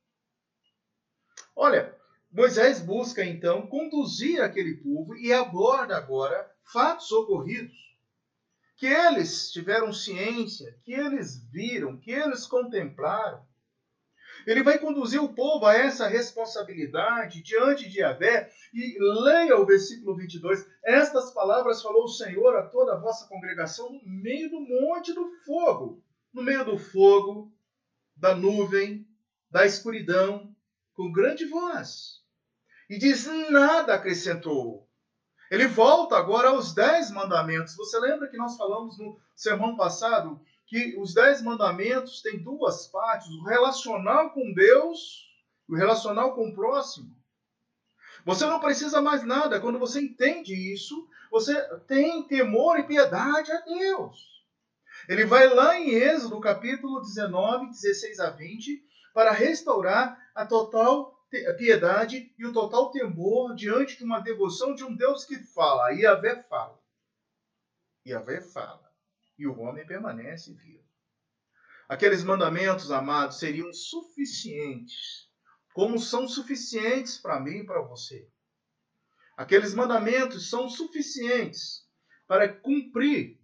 Olha, 1.55 1.95
Moisés 2.31 2.79
busca 2.79 3.23
então 3.23 3.67
conduzir 3.67 4.41
aquele 4.41 4.75
povo 4.77 5.15
e 5.15 5.33
aborda 5.33 5.97
agora 5.97 6.49
fatos 6.63 7.11
ocorridos 7.11 7.88
que 8.79 8.87
eles 8.87 9.51
tiveram 9.51 9.91
ciência, 9.91 10.73
que 10.83 10.93
eles 10.93 11.45
viram, 11.51 11.97
que 11.97 12.11
eles 12.11 12.47
contemplaram, 12.47 13.45
ele 14.47 14.63
vai 14.63 14.79
conduzir 14.79 15.21
o 15.21 15.33
povo 15.33 15.65
a 15.65 15.75
essa 15.75 16.07
responsabilidade 16.07 17.43
diante 17.43 17.89
de 17.89 17.99
Yahvé. 17.99 18.49
E 18.73 18.97
leia 18.99 19.57
o 19.57 19.65
versículo 19.65 20.15
22. 20.15 20.65
Estas 20.83 21.33
palavras 21.33 21.81
falou 21.81 22.05
o 22.05 22.09
Senhor 22.09 22.55
a 22.55 22.63
toda 22.63 22.93
a 22.93 22.99
vossa 22.99 23.27
congregação 23.27 23.91
no 23.91 24.01
meio 24.05 24.49
do 24.49 24.61
monte 24.61 25.13
do 25.13 25.29
fogo. 25.45 26.01
No 26.33 26.41
meio 26.41 26.63
do 26.63 26.77
fogo, 26.77 27.51
da 28.15 28.33
nuvem, 28.33 29.05
da 29.51 29.65
escuridão, 29.65 30.55
com 30.93 31.11
grande 31.11 31.45
voz. 31.45 32.23
E 32.89 32.97
diz: 32.97 33.27
nada 33.49 33.93
acrescentou. 33.93 34.88
Ele 35.49 35.65
volta 35.67 36.15
agora 36.15 36.49
aos 36.49 36.73
dez 36.73 37.09
mandamentos. 37.11 37.75
Você 37.75 37.99
lembra 37.99 38.27
que 38.27 38.37
nós 38.37 38.55
falamos 38.55 38.97
no 38.97 39.19
sermão 39.35 39.75
passado 39.75 40.39
que 40.67 40.95
os 40.99 41.13
dez 41.13 41.41
mandamentos 41.41 42.21
têm 42.21 42.43
duas 42.43 42.87
partes: 42.87 43.27
o 43.29 43.43
relacional 43.43 44.29
com 44.29 44.53
Deus 44.53 45.27
e 45.67 45.73
o 45.73 45.77
relacional 45.77 46.35
com 46.35 46.49
o 46.49 46.53
próximo. 46.53 47.17
Você 48.25 48.45
não 48.45 48.59
precisa 48.59 49.01
mais 49.01 49.23
nada. 49.23 49.59
Quando 49.59 49.79
você 49.79 49.99
entende 50.01 50.53
isso, 50.53 51.07
você 51.31 51.59
tem 51.87 52.23
temor 52.23 52.77
e 52.79 52.83
piedade 52.83 53.51
a 53.51 53.61
Deus. 53.61 54.39
Ele 55.07 55.25
vai 55.25 55.47
lá 55.47 55.79
em 55.79 55.89
Êxodo, 55.89 56.39
capítulo 56.39 57.01
19, 57.01 57.67
16 57.67 58.19
a 58.19 58.29
20, 58.29 58.83
para 59.13 59.31
restaurar 59.31 60.19
a 60.35 60.45
total 60.45 61.18
piedade 61.29 62.33
e 62.37 62.45
o 62.45 62.53
total 62.53 62.91
temor 62.91 63.55
diante 63.55 63.97
de 63.97 64.03
uma 64.03 64.19
devoção 64.19 64.73
de 64.73 64.83
um 64.83 64.95
Deus 64.95 65.25
que 65.25 65.37
fala. 65.37 65.91
Yahvé 65.91 66.43
fala. 66.43 66.79
Yahvé 68.05 68.41
fala 68.41 68.89
e 69.37 69.47
o 69.47 69.57
homem 69.59 69.85
permanece 69.85 70.53
vivo. 70.53 70.83
Aqueles 71.87 72.23
mandamentos, 72.23 72.91
amados, 72.91 73.39
seriam 73.39 73.71
suficientes, 73.73 75.29
como 75.73 75.97
são 75.97 76.27
suficientes 76.27 77.17
para 77.17 77.39
mim 77.39 77.59
e 77.59 77.65
para 77.65 77.81
você. 77.81 78.29
Aqueles 79.37 79.73
mandamentos 79.73 80.49
são 80.49 80.69
suficientes 80.69 81.87
para 82.27 82.53
cumprir 82.53 83.39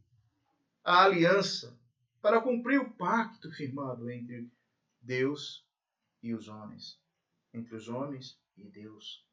a 0.83 1.05
aliança, 1.05 1.79
para 2.21 2.41
cumprir 2.41 2.79
o 2.79 2.93
pacto 2.93 3.49
firmado 3.51 4.11
entre 4.11 4.51
Deus 5.01 5.65
e 6.21 6.35
os 6.35 6.47
homens, 6.47 6.99
entre 7.55 7.75
os 7.75 7.87
homens 7.87 8.39
e 8.57 8.63
Deus. 8.63 9.25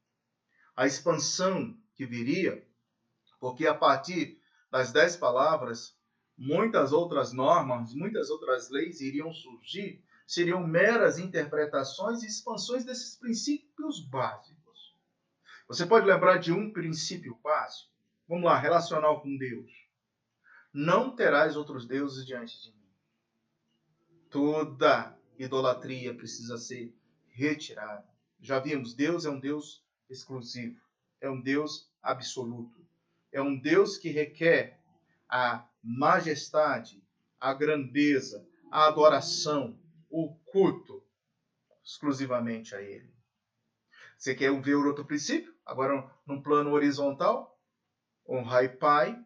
A 0.76 0.86
expansão 0.86 1.76
que 1.94 2.06
viria, 2.06 2.66
porque 3.38 3.66
a 3.66 3.74
partir 3.74 4.40
das 4.70 4.92
dez 4.92 5.16
palavras, 5.16 5.96
muitas 6.36 6.92
outras 6.92 7.32
normas, 7.32 7.92
muitas 7.92 8.30
outras 8.30 8.70
leis 8.70 9.00
iriam 9.00 9.32
surgir, 9.32 10.02
seriam 10.26 10.66
meras 10.66 11.18
interpretações 11.18 12.22
e 12.22 12.26
expansões 12.26 12.84
desses 12.84 13.16
princípios 13.16 14.00
básicos. 14.00 14.96
Você 15.68 15.84
pode 15.84 16.06
lembrar 16.06 16.38
de 16.38 16.52
um 16.52 16.72
princípio 16.72 17.38
básico? 17.42 17.92
Vamos 18.28 18.44
lá, 18.44 18.58
relacional 18.58 19.20
com 19.20 19.36
Deus. 19.36 19.70
Não 20.72 21.14
terás 21.14 21.54
outros 21.54 21.86
deuses 21.86 22.24
diante 22.24 22.60
de 22.62 22.70
mim. 22.70 22.88
Toda 24.30 25.18
idolatria 25.38 26.14
precisa 26.14 26.56
ser 26.56 26.94
retirada. 27.28 28.11
Já 28.42 28.58
vimos, 28.58 28.92
Deus 28.92 29.24
é 29.24 29.30
um 29.30 29.38
Deus 29.38 29.84
exclusivo, 30.10 30.80
é 31.20 31.30
um 31.30 31.40
Deus 31.40 31.88
absoluto, 32.02 32.84
é 33.30 33.40
um 33.40 33.56
Deus 33.56 33.96
que 33.96 34.08
requer 34.08 34.80
a 35.28 35.64
majestade, 35.80 37.00
a 37.38 37.54
grandeza, 37.54 38.44
a 38.68 38.88
adoração, 38.88 39.78
o 40.10 40.34
culto 40.46 41.04
exclusivamente 41.84 42.74
a 42.74 42.82
Ele. 42.82 43.14
Você 44.18 44.34
quer 44.34 44.52
ver 44.60 44.74
outro 44.74 45.04
princípio? 45.04 45.54
Agora, 45.64 46.10
num 46.26 46.42
plano 46.42 46.72
horizontal, 46.72 47.56
honrai 48.28 48.68
pai, 48.68 49.24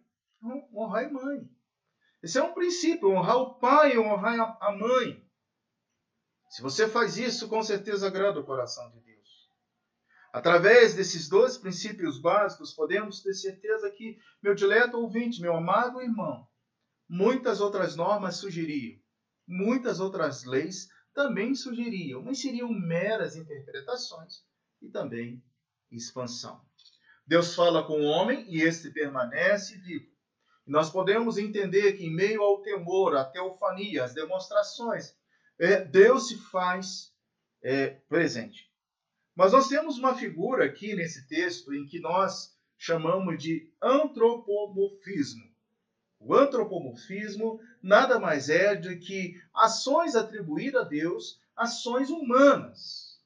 honrai 0.74 1.10
mãe. 1.10 1.50
Esse 2.22 2.38
é 2.38 2.42
um 2.42 2.52
princípio, 2.52 3.08
honrar 3.10 3.36
o 3.36 3.54
pai 3.54 3.98
honrar 3.98 4.58
a 4.60 4.72
mãe. 4.72 5.26
Se 6.48 6.62
você 6.62 6.88
faz 6.88 7.16
isso, 7.16 7.48
com 7.48 7.62
certeza 7.62 8.06
agrada 8.06 8.40
o 8.40 8.44
coração 8.44 8.90
de 8.90 9.00
Deus. 9.00 9.05
Através 10.36 10.92
desses 10.92 11.30
dois 11.30 11.56
princípios 11.56 12.20
básicos, 12.20 12.74
podemos 12.74 13.22
ter 13.22 13.32
certeza 13.32 13.90
que, 13.90 14.18
meu 14.42 14.54
dileto 14.54 14.98
ouvinte, 14.98 15.40
meu 15.40 15.56
amado 15.56 16.02
irmão, 16.02 16.46
muitas 17.08 17.58
outras 17.58 17.96
normas 17.96 18.36
surgiriam, 18.36 19.00
muitas 19.48 19.98
outras 19.98 20.44
leis 20.44 20.88
também 21.14 21.54
surgiriam, 21.54 22.22
mas 22.22 22.38
seriam 22.38 22.68
meras 22.68 23.34
interpretações 23.34 24.44
e 24.82 24.90
também 24.90 25.42
expansão. 25.90 26.60
Deus 27.26 27.54
fala 27.54 27.86
com 27.86 27.98
o 27.98 28.04
homem 28.04 28.44
e 28.46 28.60
este 28.60 28.90
permanece 28.90 29.78
vivo. 29.78 30.12
Nós 30.66 30.90
podemos 30.90 31.38
entender 31.38 31.94
que, 31.94 32.04
em 32.04 32.14
meio 32.14 32.42
ao 32.42 32.60
temor, 32.60 33.16
à 33.16 33.24
teofania, 33.24 34.04
às 34.04 34.12
demonstrações, 34.12 35.14
é, 35.58 35.82
Deus 35.82 36.28
se 36.28 36.36
faz 36.50 37.10
é, 37.62 37.88
presente. 38.06 38.65
Mas 39.36 39.52
nós 39.52 39.68
temos 39.68 39.98
uma 39.98 40.14
figura 40.14 40.64
aqui 40.64 40.96
nesse 40.96 41.28
texto 41.28 41.74
em 41.74 41.86
que 41.86 42.00
nós 42.00 42.56
chamamos 42.78 43.40
de 43.40 43.70
antropomorfismo. 43.82 45.44
O 46.18 46.34
antropomorfismo 46.34 47.60
nada 47.82 48.18
mais 48.18 48.48
é 48.48 48.74
do 48.74 48.98
que 48.98 49.38
ações 49.54 50.16
atribuídas 50.16 50.86
a 50.86 50.88
Deus, 50.88 51.38
ações 51.54 52.08
humanas. 52.08 53.20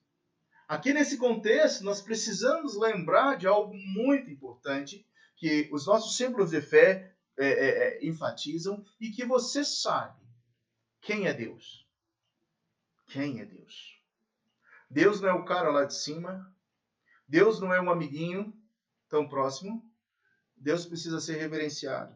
Aqui 0.66 0.92
nesse 0.92 1.16
contexto, 1.16 1.84
nós 1.84 2.00
precisamos 2.00 2.76
lembrar 2.76 3.36
de 3.36 3.46
algo 3.46 3.74
muito 3.74 4.30
importante 4.30 5.06
que 5.36 5.68
os 5.72 5.86
nossos 5.86 6.16
símbolos 6.16 6.50
de 6.50 6.60
fé 6.60 7.14
é, 7.38 7.46
é, 7.46 7.68
é, 7.68 8.06
enfatizam 8.06 8.84
e 9.00 9.10
que 9.10 9.24
você 9.24 9.64
sabe 9.64 10.20
quem 11.00 11.26
é 11.26 11.32
Deus. 11.32 11.86
Quem 13.06 13.40
é 13.40 13.44
Deus? 13.44 13.99
Deus 14.90 15.20
não 15.20 15.28
é 15.28 15.32
o 15.32 15.44
cara 15.44 15.70
lá 15.70 15.84
de 15.84 15.94
cima. 15.94 16.52
Deus 17.28 17.60
não 17.60 17.72
é 17.72 17.80
um 17.80 17.90
amiguinho 17.90 18.52
tão 19.08 19.28
próximo. 19.28 19.88
Deus 20.56 20.84
precisa 20.84 21.20
ser 21.20 21.36
reverenciado, 21.38 22.14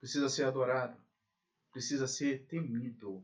precisa 0.00 0.28
ser 0.28 0.44
adorado, 0.44 0.98
precisa 1.70 2.08
ser 2.08 2.46
temido. 2.46 3.22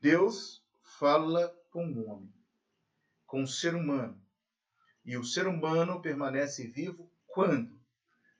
Deus 0.00 0.62
fala 0.98 1.48
com 1.70 1.86
o 1.86 2.06
homem, 2.06 2.32
com 3.26 3.42
o 3.42 3.48
ser 3.48 3.74
humano. 3.74 4.22
E 5.02 5.16
o 5.16 5.24
ser 5.24 5.46
humano 5.46 6.00
permanece 6.02 6.66
vivo 6.66 7.10
quando? 7.26 7.80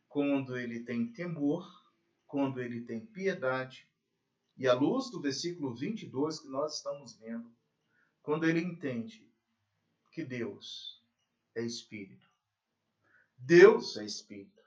Quando 0.09 0.59
ele 0.59 0.85
tem 0.85 1.11
temor, 1.11 1.67
quando 2.27 2.61
ele 2.61 2.83
tem 2.83 3.07
piedade. 3.07 3.89
E 4.57 4.69
à 4.69 4.75
luz 4.75 5.11
do 5.11 5.21
versículo 5.21 5.75
22 5.75 6.41
que 6.41 6.49
nós 6.49 6.77
estamos 6.77 7.17
vendo, 7.19 7.51
quando 8.23 8.47
ele 8.47 8.61
entende 8.61 9.27
que 10.13 10.25
Deus 10.25 11.03
é 11.55 11.63
espírito. 11.63 12.29
Deus 13.37 13.97
é 13.97 14.05
espírito. 14.05 14.61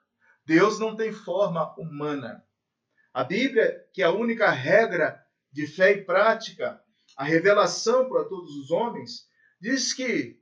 Deus 0.46 0.80
não 0.80 0.96
tem 0.96 1.12
forma 1.12 1.74
humana. 1.78 2.46
A 3.14 3.24
Bíblia, 3.24 3.88
que 3.94 4.02
é 4.02 4.06
a 4.06 4.12
única 4.12 4.50
regra 4.50 5.24
de 5.52 5.68
fé 5.68 5.92
e 5.92 6.04
prática, 6.04 6.84
a 7.16 7.24
revelação 7.24 8.10
para 8.10 8.26
todos 8.26 8.56
os 8.58 8.72
homens, 8.72 9.30
diz 9.62 9.94
que 9.94 10.42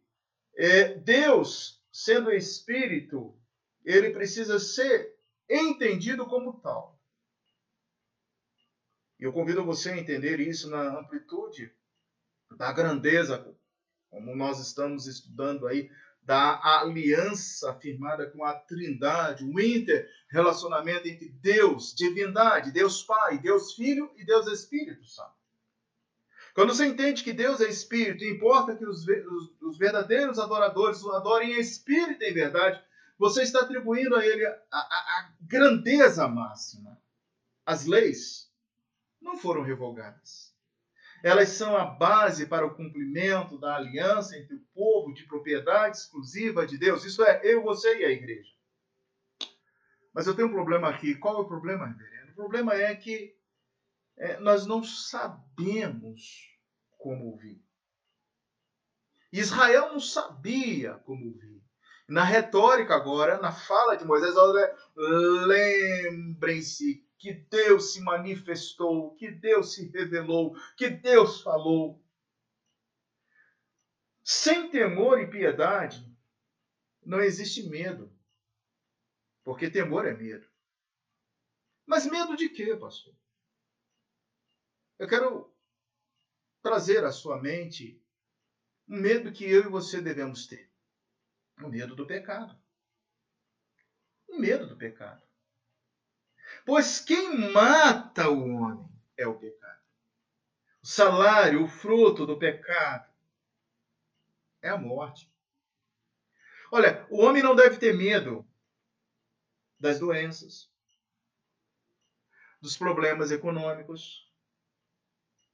é, 0.56 0.95
Deus, 0.95 1.84
sendo 1.91 2.32
espírito, 2.32 3.38
ele 3.84 4.12
precisa 4.12 4.58
ser 4.60 5.17
entendido 5.50 6.26
como 6.26 6.60
tal. 6.62 7.00
E 9.19 9.24
eu 9.24 9.34
convido 9.34 9.65
você 9.65 9.91
a 9.91 9.97
entender 9.97 10.39
isso 10.39 10.69
na 10.69 11.00
amplitude 11.00 11.76
da 12.58 12.72
grandeza, 12.72 13.46
como 14.10 14.36
nós 14.36 14.60
estamos 14.60 15.08
estudando 15.08 15.68
aí, 15.68 15.90
da 16.22 16.80
aliança 16.80 17.74
firmada 17.76 18.30
com 18.30 18.46
a 18.46 18.54
Trindade, 18.54 19.44
o 19.44 19.60
inter-relacionamento 19.60 21.08
entre 21.08 21.30
Deus, 21.30 21.96
divindade, 21.96 22.72
Deus 22.72 23.04
Pai, 23.04 23.40
Deus 23.40 23.74
Filho 23.74 24.12
e 24.16 24.24
Deus 24.24 24.48
Espírito 24.48 25.04
Santo. 25.06 25.34
Quando 26.54 26.76
você 26.76 26.86
entende 26.86 27.24
que 27.24 27.34
Deus 27.34 27.62
é 27.62 27.70
Espírito, 27.70 28.24
importa 28.24 28.76
que 28.76 28.86
os, 28.86 29.08
os, 29.08 29.62
os 29.62 29.78
verdadeiros 29.78 30.38
adoradores 30.38 31.02
o 31.02 31.12
adorem 31.12 31.54
em 31.54 31.60
Espírito 31.60 32.22
em 32.24 32.34
verdade, 32.34 32.84
você 33.18 33.42
está 33.42 33.62
atribuindo 33.62 34.16
a 34.16 34.26
Ele 34.26 34.46
a, 34.46 34.58
a, 34.72 34.78
a 34.80 35.34
grandeza 35.42 36.28
máxima. 36.28 37.02
As 37.66 37.86
leis 37.86 38.52
não 39.22 39.38
foram 39.38 39.64
revogadas 39.64 40.51
elas 41.24 41.50
são 41.50 41.76
a 41.76 41.86
base 41.86 42.48
para 42.48 42.66
o 42.66 42.76
cumprimento 42.76 43.58
da 43.58 43.76
aliança 43.76 44.38
entre 44.38 44.56
o 44.56 44.66
povo 44.74 45.14
de 45.14 45.24
propriedade 45.26 45.98
exclusiva 45.98 46.66
de 46.66 46.78
Deus. 46.78 47.06
Isso 47.06 47.24
é 47.24 47.42
eu, 47.44 47.62
você 47.62 48.00
e 48.00 48.06
a 48.06 48.10
igreja. 48.10 48.52
Mas 50.14 50.28
eu 50.28 50.36
tenho 50.36 50.48
um 50.48 50.54
problema 50.54 50.90
aqui. 50.90 51.16
Qual 51.16 51.38
é 51.38 51.40
o 51.42 51.48
problema, 51.48 51.86
reverendo? 51.86 52.32
O 52.32 52.36
problema 52.36 52.74
é 52.74 52.96
que 52.96 53.36
é, 54.18 54.40
nós 54.40 54.66
não 54.66 54.84
sabemos 54.84 56.50
como 56.98 57.26
ouvir. 57.26 57.64
Israel 59.32 59.94
não 59.94 60.00
sabia 60.00 60.96
como 61.06 61.26
ouvir. 61.28 61.62
Na 62.08 62.24
retórica 62.24 62.94
agora, 62.94 63.40
na 63.40 63.54
fala 63.54 63.96
de 63.96 64.04
Moisés, 64.04 64.36
lembrem-se 65.48 67.08
que 67.22 67.34
Deus 67.34 67.94
se 67.94 68.02
manifestou, 68.02 69.14
que 69.14 69.30
Deus 69.30 69.76
se 69.76 69.88
revelou, 69.90 70.56
que 70.76 70.90
Deus 70.90 71.40
falou. 71.42 72.04
Sem 74.24 74.72
temor 74.72 75.22
e 75.22 75.30
piedade, 75.30 76.04
não 77.06 77.20
existe 77.20 77.70
medo. 77.70 78.12
Porque 79.44 79.70
temor 79.70 80.08
é 80.08 80.16
medo. 80.16 80.50
Mas 81.86 82.08
medo 82.08 82.36
de 82.36 82.50
quê, 82.50 82.76
pastor? 82.76 83.16
Eu 84.98 85.08
quero 85.08 85.54
trazer 86.64 87.06
à 87.06 87.12
sua 87.12 87.40
mente 87.40 88.04
um 88.88 89.00
medo 89.00 89.32
que 89.32 89.46
eu 89.46 89.66
e 89.66 89.70
você 89.70 90.02
devemos 90.02 90.48
ter. 90.48 90.72
O 91.62 91.70
medo 91.70 91.96
do 91.96 92.08
pecado. 92.08 92.60
O 94.28 94.40
medo 94.40 94.66
do 94.66 94.76
pecado. 94.76 95.31
Pois 96.65 97.00
quem 97.00 97.52
mata 97.52 98.30
o 98.30 98.47
homem 98.56 98.89
é 99.17 99.28
o 99.28 99.38
pecado. 99.38 99.82
O 100.82 100.88
salário, 100.88 101.63
o 101.63 101.67
fruto 101.67 102.26
do 102.26 102.38
pecado 102.38 103.10
é 104.62 104.69
a 104.69 104.78
morte. 104.78 105.32
Olha, 106.71 107.06
o 107.10 107.21
homem 107.21 107.43
não 107.43 107.56
deve 107.56 107.78
ter 107.78 107.93
medo 107.93 108.47
das 109.80 110.00
doenças, 110.00 110.71
dos 112.62 112.78
problemas 112.78 113.32
econômicos, 113.32 114.32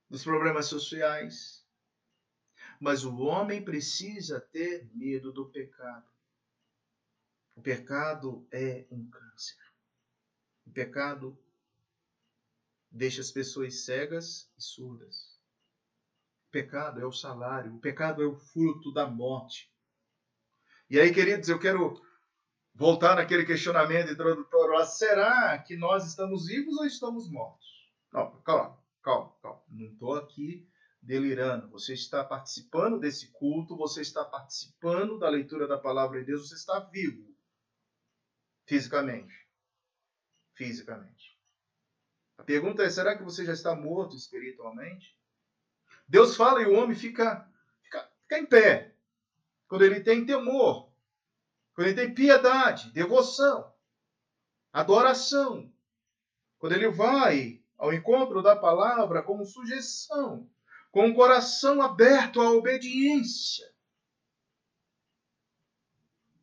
dos 0.08 0.22
problemas 0.22 0.66
sociais. 0.66 1.66
Mas 2.80 3.04
o 3.04 3.16
homem 3.18 3.64
precisa 3.64 4.40
ter 4.40 4.88
medo 4.94 5.32
do 5.32 5.46
pecado. 5.46 6.08
O 7.56 7.60
pecado 7.60 8.46
é 8.52 8.86
um 8.90 9.10
câncer. 9.10 9.56
O 10.68 10.70
pecado 10.70 11.36
deixa 12.90 13.22
as 13.22 13.30
pessoas 13.30 13.86
cegas 13.86 14.52
e 14.56 14.62
surdas. 14.62 15.40
O 16.46 16.50
pecado 16.50 17.00
é 17.00 17.06
o 17.06 17.12
salário, 17.12 17.74
o 17.74 17.80
pecado 17.80 18.22
é 18.22 18.26
o 18.26 18.36
fruto 18.36 18.92
da 18.92 19.06
morte. 19.06 19.72
E 20.90 21.00
aí, 21.00 21.12
queridos, 21.12 21.48
eu 21.48 21.58
quero 21.58 22.00
voltar 22.74 23.16
naquele 23.16 23.46
questionamento 23.46 24.12
introdutório 24.12 24.74
lá. 24.74 24.84
Será 24.84 25.58
que 25.58 25.74
nós 25.74 26.06
estamos 26.06 26.46
vivos 26.46 26.76
ou 26.76 26.84
estamos 26.84 27.30
mortos? 27.30 27.66
Não, 28.12 28.40
calma, 28.42 28.78
calma, 29.02 29.34
calma. 29.40 29.62
Não 29.70 29.86
estou 29.86 30.16
aqui 30.16 30.68
delirando. 31.00 31.70
Você 31.70 31.94
está 31.94 32.22
participando 32.22 33.00
desse 33.00 33.32
culto, 33.32 33.74
você 33.74 34.02
está 34.02 34.22
participando 34.22 35.18
da 35.18 35.30
leitura 35.30 35.66
da 35.66 35.78
palavra 35.78 36.20
de 36.20 36.26
Deus, 36.26 36.46
você 36.46 36.56
está 36.56 36.78
vivo. 36.78 37.26
Fisicamente. 38.66 39.47
Fisicamente. 40.58 41.38
A 42.36 42.42
pergunta 42.42 42.82
é: 42.82 42.90
será 42.90 43.16
que 43.16 43.22
você 43.22 43.44
já 43.44 43.52
está 43.52 43.76
morto 43.76 44.16
espiritualmente? 44.16 45.16
Deus 46.08 46.34
fala 46.34 46.60
e 46.60 46.66
o 46.66 46.74
homem 46.74 46.96
fica, 46.96 47.48
fica, 47.80 48.10
fica 48.22 48.38
em 48.38 48.44
pé. 48.44 48.92
Quando 49.68 49.84
ele 49.84 50.00
tem 50.00 50.26
temor, 50.26 50.90
quando 51.74 51.86
ele 51.86 51.96
tem 51.96 52.12
piedade, 52.12 52.90
devoção, 52.90 53.72
adoração, 54.72 55.72
quando 56.58 56.72
ele 56.72 56.88
vai 56.88 57.62
ao 57.76 57.92
encontro 57.92 58.42
da 58.42 58.56
palavra 58.56 59.22
como 59.22 59.46
sugestão, 59.46 60.50
com 60.90 61.10
o 61.10 61.14
coração 61.14 61.80
aberto 61.80 62.40
à 62.40 62.50
obediência. 62.50 63.72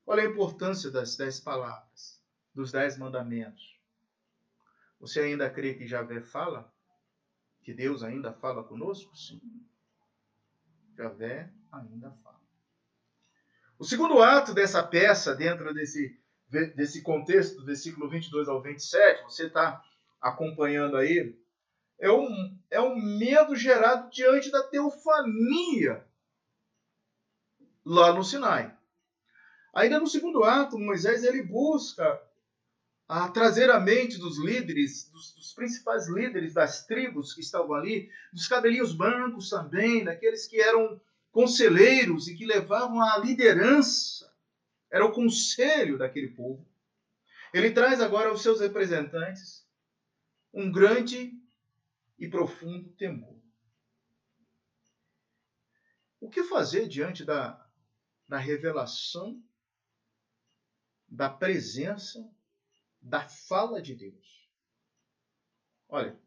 Olha 0.08 0.24
a 0.24 0.32
importância 0.32 0.90
das 0.90 1.18
dez 1.18 1.38
palavras, 1.38 2.24
dos 2.54 2.72
dez 2.72 2.98
mandamentos. 2.98 3.75
Você 5.00 5.20
ainda 5.22 5.50
crê 5.50 5.74
que 5.74 5.88
Javé 5.88 6.22
fala? 6.22 6.72
Que 7.64 7.74
Deus 7.74 8.04
ainda 8.04 8.34
fala 8.34 8.64
conosco? 8.64 9.16
Sim. 9.16 9.42
Javé 10.96 11.52
ainda 11.72 12.12
fala. 12.24 12.40
O 13.78 13.84
segundo 13.84 14.22
ato 14.22 14.54
dessa 14.54 14.82
peça, 14.82 15.36
dentro 15.36 15.74
desse, 15.74 16.18
desse 16.76 17.02
contexto, 17.02 17.60
do 17.60 17.66
versículo 17.66 18.10
22 18.10 18.48
ao 18.48 18.62
27, 18.62 19.24
você 19.24 19.48
está 19.48 19.84
acompanhando 20.22 20.96
aí, 20.96 21.38
é 22.00 22.12
um, 22.12 22.58
é 22.72 22.80
um 22.80 22.96
medo 22.96 23.56
gerado 23.56 24.10
diante 24.10 24.50
da 24.52 24.64
teofania 24.64 26.06
lá 27.86 28.14
no 28.14 28.24
Sinai. 28.24 28.76
Ainda 29.74 30.00
no 30.00 30.08
segundo 30.08 30.44
ato, 30.44 30.80
Moisés 30.80 31.24
ele 31.24 31.44
busca 31.44 32.22
a 33.08 33.30
trazer 33.30 33.70
a 33.70 33.80
mente 33.80 34.18
dos 34.18 34.40
líderes, 34.40 35.10
dos, 35.12 35.34
dos, 35.36 35.54
principais 35.54 36.10
líderes 36.10 36.54
das 36.54 36.86
tribos 36.86 37.34
que 37.34 37.42
estavam 37.42 37.74
ali, 37.76 38.10
dos 38.34 38.48
cabelinhos 38.48 38.94
brancos 38.94 39.50
também, 39.50 40.04
daqueles 40.04 40.48
que 40.48 40.60
eram 40.60 41.00
conselheiros 41.32 42.28
e 42.28 42.36
que 42.36 42.46
levavam 42.46 43.02
a 43.02 43.18
liderança, 43.20 44.34
era 44.92 45.06
o 45.06 45.12
conselho 45.12 45.98
daquele 45.98 46.30
povo. 46.30 46.68
Ele 47.54 47.72
traz 47.72 48.02
agora 48.02 48.30
aos 48.30 48.42
seus 48.42 48.60
representantes 48.60 49.66
um 50.54 50.72
grande 50.72 51.38
e 52.18 52.28
profundo 52.28 52.90
temor. 52.94 53.40
O 56.20 56.30
que 56.30 56.44
fazer 56.44 56.88
diante 56.88 57.24
da, 57.24 57.66
da 58.28 58.38
revelação, 58.38 59.42
da 61.08 61.30
presença, 61.30 62.28
da 63.06 63.28
fala 63.28 63.82
de 63.82 63.94
Deus? 63.94 64.50
Olha, 65.88 66.20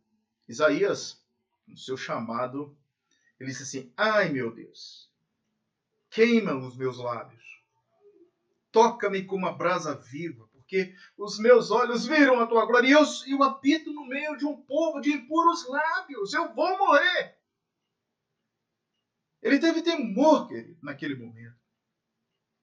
Isaías, 0.47 1.21
no 1.67 1.77
seu 1.77 1.97
chamado, 1.97 2.77
ele 3.38 3.51
disse 3.51 3.64
assim: 3.64 3.93
Ai 3.97 4.29
meu 4.29 4.55
Deus, 4.55 5.11
queima 6.09 6.55
os 6.55 6.77
meus 6.77 6.99
lábios, 6.99 7.62
toca-me 8.71 9.25
como 9.25 9.47
uma 9.47 9.57
brasa 9.57 9.97
viva, 9.97 10.47
porque 10.53 10.95
os 11.17 11.38
meus 11.38 11.71
olhos 11.73 12.07
viram 12.07 12.41
a 12.41 12.47
tua 12.47 12.64
glória 12.64 12.87
e 12.87 12.93
eu, 12.93 13.03
eu 13.27 13.43
habito 13.43 13.93
no 13.93 14.07
meio 14.07 14.37
de 14.37 14.47
um 14.47 14.62
povo 14.62 15.01
de 15.01 15.12
impuros 15.12 15.67
lábios. 15.69 16.33
Eu 16.33 16.55
vou 16.55 16.79
morrer. 16.79 17.37
Ele 19.43 19.59
teve 19.59 19.83
temor, 19.83 20.47
querido, 20.47 20.79
naquele 20.83 21.17
momento. 21.17 21.59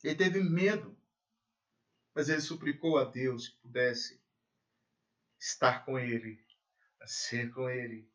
Ele 0.04 0.15
teve 0.15 0.39
medo. 0.41 0.94
Mas 2.15 2.30
ele 2.30 2.41
suplicou 2.41 2.97
a 2.97 3.04
Deus 3.04 3.49
que 3.49 3.58
pudesse 3.58 4.19
estar 5.38 5.86
com 5.86 5.99
ele, 5.99 6.39
ser 7.06 7.51
com 7.54 7.69
ele. 7.69 8.10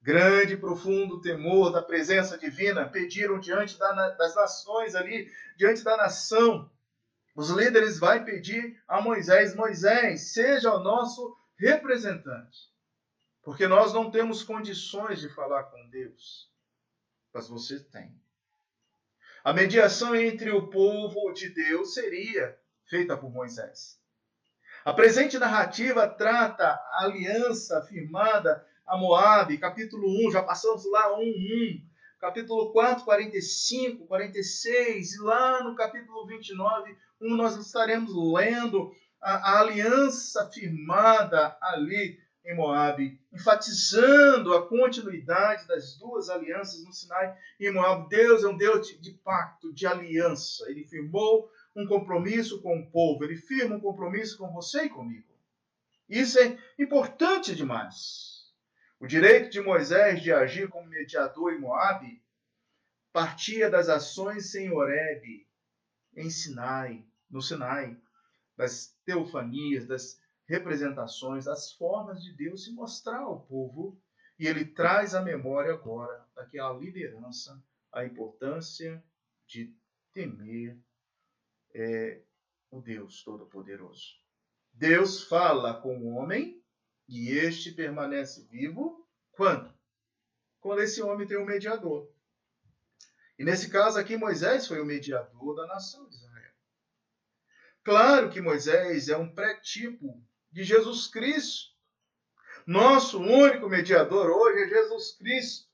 Grande 0.00 0.54
e 0.54 0.56
profundo 0.56 1.20
temor 1.20 1.72
da 1.72 1.82
presença 1.82 2.38
divina 2.38 2.88
pediram 2.88 3.38
diante 3.38 3.76
das 3.76 4.34
nações 4.34 4.94
ali, 4.94 5.30
diante 5.56 5.82
da 5.82 5.96
nação 5.96 6.70
os 7.38 7.50
líderes 7.50 8.00
vão 8.00 8.24
pedir 8.24 8.82
a 8.88 9.00
Moisés: 9.00 9.54
Moisés, 9.54 10.32
seja 10.32 10.74
o 10.74 10.80
nosso 10.80 11.38
representante. 11.56 12.68
Porque 13.42 13.68
nós 13.68 13.92
não 13.92 14.10
temos 14.10 14.42
condições 14.42 15.20
de 15.20 15.28
falar 15.28 15.62
com 15.70 15.88
Deus. 15.88 16.50
Mas 17.32 17.46
você 17.46 17.78
tem. 17.78 18.20
A 19.44 19.52
mediação 19.52 20.16
entre 20.16 20.50
o 20.50 20.68
povo 20.68 21.32
de 21.32 21.48
Deus 21.50 21.94
seria 21.94 22.58
feita 22.88 23.16
por 23.16 23.30
Moisés. 23.30 23.98
A 24.84 24.92
presente 24.92 25.38
narrativa 25.38 26.08
trata 26.08 26.66
a 26.66 27.04
aliança 27.04 27.82
firmada 27.82 28.64
a 28.86 28.96
Moabe, 28.96 29.58
capítulo 29.58 30.08
1, 30.28 30.32
já 30.32 30.42
passamos 30.42 30.90
lá 30.90 31.14
1, 31.14 31.20
1, 31.20 31.82
capítulo 32.18 32.72
4, 32.72 33.04
45, 33.04 34.06
46, 34.06 35.14
e 35.14 35.20
lá 35.20 35.62
no 35.62 35.74
capítulo 35.74 36.26
29, 36.26 36.96
como 37.18 37.36
nós 37.36 37.54
estaremos 37.56 38.10
lendo 38.32 38.90
a, 39.20 39.56
a 39.56 39.60
aliança 39.60 40.50
firmada 40.50 41.54
ali 41.60 42.18
em 42.46 42.56
Moabe, 42.56 43.20
enfatizando 43.30 44.54
a 44.54 44.66
continuidade 44.66 45.66
das 45.68 45.98
duas 45.98 46.30
alianças 46.30 46.82
no 46.82 46.94
Sinai 46.94 47.36
e 47.60 47.68
em 47.68 47.72
Moabe. 47.72 48.08
Deus 48.08 48.42
é 48.42 48.48
um 48.48 48.56
Deus 48.56 48.88
de, 48.88 48.98
de 48.98 49.10
pacto, 49.12 49.70
de 49.70 49.86
aliança. 49.86 50.64
Ele 50.70 50.86
firmou 50.86 51.50
um 51.74 51.86
compromisso 51.86 52.60
com 52.62 52.78
o 52.78 52.90
povo, 52.90 53.24
ele 53.24 53.36
firma 53.36 53.76
um 53.76 53.80
compromisso 53.80 54.38
com 54.38 54.52
você 54.52 54.84
e 54.84 54.90
comigo. 54.90 55.28
Isso 56.08 56.38
é 56.38 56.58
importante 56.78 57.54
demais. 57.54 58.52
O 58.98 59.06
direito 59.06 59.50
de 59.50 59.60
Moisés 59.60 60.22
de 60.22 60.32
agir 60.32 60.68
como 60.68 60.88
mediador 60.88 61.52
em 61.52 61.60
Moabe 61.60 62.22
partia 63.12 63.70
das 63.70 63.88
ações 63.88 64.54
em 64.54 64.72
Horebe, 64.72 65.46
em 66.16 66.30
Sinai, 66.30 67.06
no 67.30 67.40
Sinai, 67.40 67.96
das 68.56 68.96
teofanias, 69.04 69.86
das 69.86 70.20
representações, 70.46 71.44
das 71.44 71.72
formas 71.72 72.22
de 72.22 72.32
Deus 72.32 72.64
se 72.64 72.72
mostrar 72.72 73.20
ao 73.20 73.42
povo, 73.42 74.00
e 74.38 74.46
ele 74.46 74.64
traz 74.64 75.14
à 75.14 75.22
memória 75.22 75.72
agora 75.72 76.26
daquela 76.34 76.76
liderança 76.78 77.62
a 77.92 78.04
importância 78.04 79.02
de 79.46 79.74
temer 80.12 80.78
é, 81.74 82.22
o 82.70 82.80
Deus 82.80 83.22
Todo-Poderoso. 83.22 84.16
Deus 84.72 85.24
fala 85.24 85.80
com 85.80 85.98
o 85.98 86.14
homem 86.14 86.62
e 87.08 87.30
este 87.30 87.72
permanece 87.72 88.46
vivo 88.50 89.06
quando? 89.32 89.72
Quando 90.60 90.82
esse 90.82 91.00
homem 91.02 91.26
tem 91.26 91.38
um 91.38 91.44
mediador. 91.44 92.10
E 93.38 93.44
nesse 93.44 93.70
caso 93.70 93.98
aqui, 93.98 94.16
Moisés 94.16 94.66
foi 94.66 94.80
o 94.80 94.84
mediador 94.84 95.54
da 95.54 95.66
nação 95.66 96.08
de 96.08 96.16
Israel. 96.16 96.52
Claro 97.84 98.30
que 98.30 98.40
Moisés 98.40 99.08
é 99.08 99.16
um 99.16 99.32
pré-tipo 99.32 100.22
de 100.50 100.64
Jesus 100.64 101.06
Cristo. 101.06 101.72
Nosso 102.66 103.20
único 103.20 103.68
mediador 103.68 104.28
hoje 104.28 104.64
é 104.64 104.68
Jesus 104.68 105.12
Cristo. 105.12 105.68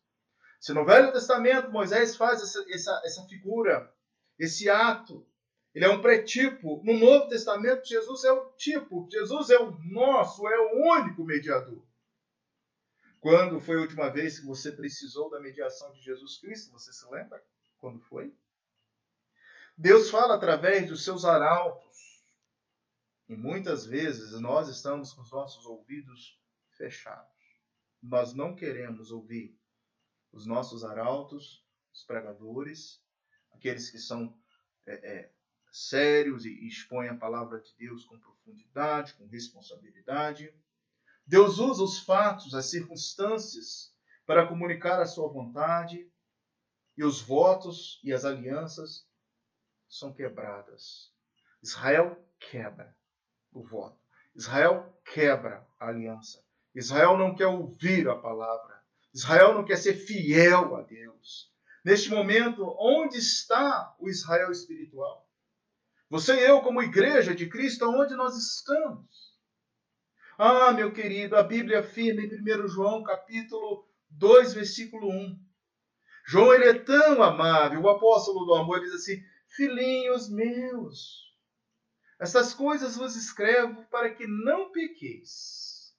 Se 0.60 0.72
no 0.72 0.84
Velho 0.84 1.12
Testamento 1.12 1.72
Moisés 1.72 2.16
faz 2.16 2.42
essa, 2.42 2.64
essa, 2.68 3.02
essa 3.04 3.26
figura, 3.26 3.92
esse 4.38 4.68
ato, 4.70 5.26
ele 5.74 5.84
é 5.84 5.90
um 5.90 6.00
pré-tipo. 6.00 6.80
No 6.84 6.96
Novo 6.96 7.28
Testamento, 7.28 7.84
Jesus 7.84 8.22
é 8.24 8.32
o 8.32 8.52
tipo. 8.52 9.08
Jesus 9.10 9.50
é 9.50 9.58
o 9.58 9.72
nosso, 9.90 10.46
é 10.46 10.58
o 10.58 10.92
único 10.92 11.24
mediador. 11.24 11.84
Quando 13.20 13.60
foi 13.60 13.78
a 13.78 13.80
última 13.80 14.08
vez 14.08 14.38
que 14.38 14.46
você 14.46 14.70
precisou 14.70 15.28
da 15.30 15.40
mediação 15.40 15.92
de 15.92 16.00
Jesus 16.00 16.38
Cristo? 16.38 16.70
Você 16.72 16.92
se 16.92 17.10
lembra? 17.10 17.44
Quando 17.78 18.00
foi? 18.00 18.32
Deus 19.76 20.10
fala 20.10 20.36
através 20.36 20.88
dos 20.88 21.02
seus 21.02 21.24
arautos. 21.24 22.22
E 23.28 23.34
muitas 23.34 23.84
vezes 23.84 24.38
nós 24.40 24.68
estamos 24.68 25.12
com 25.12 25.22
os 25.22 25.32
nossos 25.32 25.64
ouvidos 25.66 26.38
fechados. 26.76 27.32
Nós 28.00 28.34
não 28.34 28.54
queremos 28.54 29.10
ouvir 29.10 29.58
os 30.30 30.46
nossos 30.46 30.84
arautos, 30.84 31.66
os 31.92 32.04
pregadores, 32.04 33.02
aqueles 33.50 33.90
que 33.90 33.98
são 33.98 34.38
é, 34.86 34.92
é, 34.94 35.32
sérios 35.74 36.44
e 36.44 36.68
expõem 36.68 37.08
a 37.08 37.16
palavra 37.16 37.60
de 37.60 37.74
Deus 37.76 38.04
com 38.04 38.16
profundidade, 38.16 39.14
com 39.14 39.26
responsabilidade. 39.26 40.54
Deus 41.26 41.58
usa 41.58 41.82
os 41.82 41.98
fatos, 41.98 42.54
as 42.54 42.66
circunstâncias 42.66 43.92
para 44.24 44.46
comunicar 44.46 45.00
a 45.00 45.06
sua 45.06 45.28
vontade, 45.28 46.08
e 46.96 47.02
os 47.02 47.20
votos 47.20 48.00
e 48.04 48.12
as 48.12 48.24
alianças 48.24 49.04
são 49.88 50.12
quebradas. 50.12 51.12
Israel 51.60 52.24
quebra 52.38 52.96
o 53.52 53.60
voto. 53.60 53.98
Israel 54.32 54.96
quebra 55.12 55.66
a 55.80 55.88
aliança. 55.88 56.44
Israel 56.72 57.18
não 57.18 57.34
quer 57.34 57.48
ouvir 57.48 58.08
a 58.08 58.14
palavra. 58.14 58.80
Israel 59.12 59.54
não 59.54 59.64
quer 59.64 59.76
ser 59.76 59.94
fiel 59.94 60.76
a 60.76 60.82
Deus. 60.82 61.52
Neste 61.84 62.10
momento, 62.10 62.76
onde 62.78 63.18
está 63.18 63.96
o 63.98 64.08
Israel 64.08 64.52
espiritual? 64.52 65.23
Você 66.10 66.34
e 66.34 66.44
eu, 66.44 66.60
como 66.60 66.82
igreja 66.82 67.34
de 67.34 67.48
Cristo, 67.48 67.88
onde 67.88 68.14
nós 68.14 68.36
estamos? 68.36 69.34
Ah, 70.36 70.72
meu 70.72 70.92
querido, 70.92 71.36
a 71.36 71.42
Bíblia 71.42 71.80
afirma 71.80 72.20
em 72.20 72.26
1 72.26 72.68
João 72.68 73.02
capítulo 73.02 73.88
2, 74.10 74.54
versículo 74.54 75.08
1. 75.08 75.38
João 76.26 76.54
ele 76.54 76.64
é 76.64 76.74
tão 76.74 77.22
amável, 77.22 77.80
o 77.82 77.88
apóstolo 77.88 78.44
do 78.44 78.54
amor 78.54 78.80
diz 78.80 78.92
assim: 78.92 79.22
Filhinhos 79.48 80.28
meus, 80.28 81.24
essas 82.18 82.54
coisas 82.54 82.96
vos 82.96 83.16
escrevo 83.16 83.84
para 83.90 84.14
que 84.14 84.26
não 84.26 84.72
pequeis. 84.72 85.94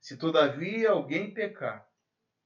Se 0.00 0.16
todavia 0.16 0.90
alguém 0.90 1.32
pecar, 1.32 1.86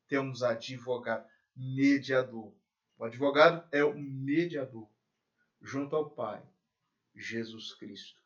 temos 0.09 0.43
advogado, 0.43 1.27
mediador. 1.55 2.55
O 2.99 3.05
advogado 3.05 3.67
é 3.73 3.85
o 3.85 3.95
mediador 3.95 4.89
junto 5.61 5.95
ao 5.95 6.11
Pai, 6.11 6.43
Jesus 7.15 7.75
Cristo. 7.75 8.21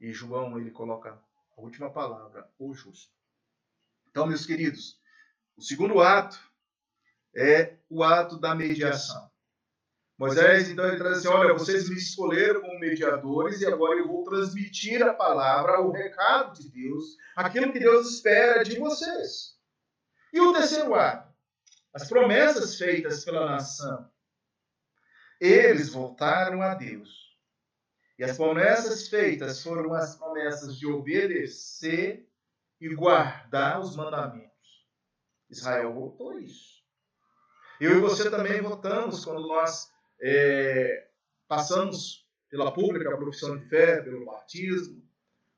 E 0.00 0.12
João 0.12 0.58
ele 0.58 0.70
coloca 0.70 1.20
a 1.56 1.60
última 1.60 1.90
palavra, 1.90 2.48
o 2.58 2.72
justo. 2.72 3.12
Então, 4.10 4.26
meus 4.26 4.46
queridos, 4.46 5.00
o 5.56 5.62
segundo 5.62 6.00
ato 6.00 6.38
é 7.34 7.76
o 7.88 8.02
ato 8.02 8.38
da 8.38 8.54
mediação. 8.54 9.30
Moisés, 10.16 10.68
então, 10.68 10.84
ele 10.86 10.96
traz 10.96 11.18
assim: 11.18 11.28
olha, 11.28 11.54
vocês 11.54 11.88
me 11.88 11.96
escolheram 11.96 12.60
como 12.60 12.80
mediadores 12.80 13.60
e 13.60 13.66
agora 13.66 13.98
eu 13.98 14.08
vou 14.08 14.24
transmitir 14.24 15.00
a 15.02 15.14
palavra, 15.14 15.80
o 15.80 15.92
recado 15.92 16.60
de 16.60 16.68
Deus, 16.68 17.16
aquilo 17.36 17.72
que 17.72 17.78
Deus 17.78 18.14
espera 18.14 18.64
de 18.64 18.78
vocês. 18.78 19.56
E 20.32 20.40
o 20.40 20.52
terceiro 20.52 20.94
ato, 20.94 21.32
as 21.92 22.08
promessas 22.08 22.76
feitas 22.76 23.24
pela 23.24 23.46
nação. 23.46 24.10
Eles 25.40 25.90
voltaram 25.90 26.62
a 26.62 26.74
Deus. 26.74 27.27
E 28.18 28.24
as 28.24 28.36
promessas 28.36 29.08
feitas 29.08 29.62
foram 29.62 29.94
as 29.94 30.16
promessas 30.16 30.76
de 30.76 30.86
obedecer 30.86 32.28
e 32.80 32.92
guardar 32.92 33.80
os 33.80 33.94
mandamentos. 33.94 34.48
Israel 35.48 35.94
votou 35.94 36.38
isso. 36.40 36.82
Eu 37.80 37.96
e 37.96 38.00
você 38.00 38.28
também 38.28 38.60
votamos 38.60 39.24
quando 39.24 39.46
nós 39.46 39.88
é, 40.20 41.08
passamos 41.46 42.26
pela 42.50 42.72
pública 42.72 43.16
profissão 43.16 43.56
de 43.56 43.68
fé, 43.68 44.02
pelo 44.02 44.24
batismo. 44.24 45.06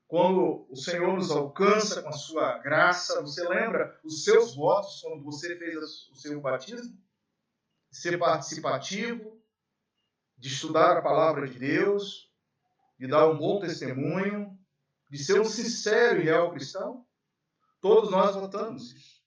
Quando 0.07 0.67
o 0.69 0.77
Senhor 0.77 1.15
nos 1.15 1.31
alcança 1.31 2.03
com 2.03 2.09
a 2.09 2.13
sua 2.13 2.59
graça, 2.59 3.23
você 3.23 3.49
lembra 3.49 3.99
os 4.05 4.25
seus 4.25 4.55
votos 4.55 5.01
quando 5.01 5.25
você 5.25 5.57
fez 5.57 5.77
o 6.11 6.15
seu 6.17 6.41
batismo? 6.41 6.99
Ser 7.91 8.19
participativo, 8.19 9.41
de 10.37 10.49
estudar 10.49 10.99
a 10.99 11.03
palavra 11.03 11.49
de 11.49 11.59
Deus, 11.59 12.30
de 13.01 13.07
dar 13.07 13.31
um 13.31 13.39
bom 13.39 13.59
testemunho, 13.59 14.61
de 15.09 15.25
ser 15.25 15.41
um 15.41 15.47
sincero 15.47 16.21
e 16.21 16.25
real 16.25 16.53
cristão? 16.53 17.07
Todos 17.81 18.11
nós 18.11 18.37
votamos 18.37 18.93
isso. 18.93 19.23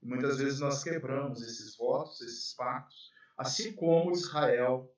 E 0.00 0.06
muitas 0.06 0.38
vezes 0.38 0.60
nós 0.60 0.84
quebramos 0.84 1.42
esses 1.42 1.76
votos, 1.76 2.20
esses 2.20 2.54
pactos, 2.54 3.10
assim 3.36 3.74
como 3.74 4.12
Israel, 4.12 4.94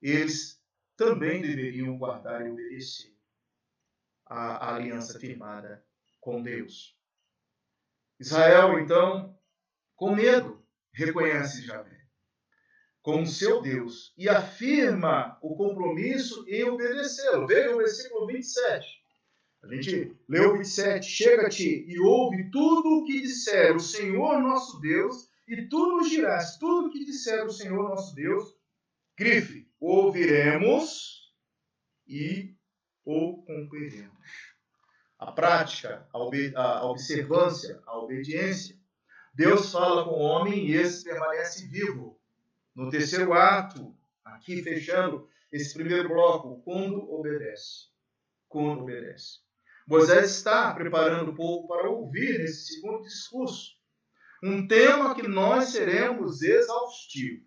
eles 0.00 0.62
também 0.96 1.42
deveriam 1.42 1.98
guardar 1.98 2.46
e 2.46 2.50
obedecer 2.50 3.12
a, 4.24 4.68
a 4.68 4.76
aliança 4.76 5.18
firmada 5.18 5.84
com 6.20 6.40
Deus. 6.40 6.96
Israel, 8.20 8.78
então, 8.78 9.36
com 9.96 10.14
medo, 10.14 10.64
reconhece 10.92 11.66
Javé 11.66 12.03
como 13.04 13.26
seu 13.26 13.60
Deus 13.60 14.14
e 14.16 14.30
afirma 14.30 15.38
o 15.42 15.54
compromisso 15.54 16.42
em 16.48 16.64
obedecê-lo. 16.64 17.46
Veja 17.46 17.74
o 17.74 17.76
versículo 17.76 18.26
27. 18.26 19.04
A 19.62 19.74
gente 19.74 20.16
leu 20.26 20.56
27, 20.56 21.06
chega-te 21.06 21.84
e 21.86 22.00
ouve 22.00 22.50
tudo 22.50 23.00
o 23.00 23.04
que 23.04 23.20
disser 23.20 23.76
o 23.76 23.80
Senhor 23.80 24.40
nosso 24.40 24.80
Deus, 24.80 25.28
e 25.46 25.68
tu 25.68 25.86
nos 25.86 26.08
dirás 26.08 26.56
tudo 26.56 26.88
o 26.88 26.90
que 26.90 27.04
disser 27.04 27.44
o 27.44 27.50
Senhor 27.50 27.90
nosso 27.90 28.14
Deus. 28.14 28.56
Grife, 29.18 29.68
ouviremos 29.78 31.30
e 32.08 32.54
o 33.04 33.42
cumpriremos. 33.42 34.14
A 35.18 35.30
prática, 35.30 36.08
a, 36.10 36.78
a 36.78 36.86
observância, 36.86 37.82
a 37.86 37.98
obediência. 37.98 38.78
Deus 39.34 39.70
fala 39.70 40.04
com 40.04 40.12
o 40.12 40.22
homem 40.22 40.68
e 40.68 40.74
esse 40.74 41.04
permanece 41.04 41.66
vivo. 41.66 42.13
No 42.74 42.90
terceiro 42.90 43.32
ato, 43.32 43.94
aqui 44.24 44.62
fechando 44.62 45.28
esse 45.52 45.72
primeiro 45.74 46.08
bloco, 46.08 46.60
quando 46.64 47.08
obedece. 47.12 47.88
Quando 48.48 48.82
obedece. 48.82 49.38
Moisés 49.86 50.30
está 50.30 50.74
preparando 50.74 51.30
o 51.30 51.34
povo 51.34 51.68
para 51.68 51.88
ouvir 51.88 52.40
esse 52.40 52.74
segundo 52.74 53.02
discurso. 53.02 53.72
Um 54.42 54.66
tema 54.66 55.14
que 55.14 55.26
nós 55.28 55.68
seremos 55.68 56.42
exaustivo. 56.42 57.46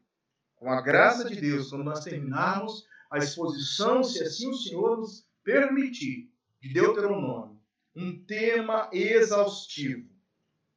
Com 0.56 0.72
a 0.72 0.82
graça 0.82 1.26
de 1.26 1.36
Deus, 1.40 1.70
quando 1.70 1.84
nós 1.84 2.04
terminarmos 2.04 2.86
a 3.12 3.18
exposição, 3.18 4.04
se 4.04 4.24
assim 4.24 4.50
o 4.50 4.54
Senhor 4.54 4.98
nos 4.98 5.28
permitir, 5.44 6.32
de 6.62 6.74
Deuteronômio. 6.74 7.60
Um 7.96 8.24
tema 8.26 8.90
exaustivo. 8.94 10.10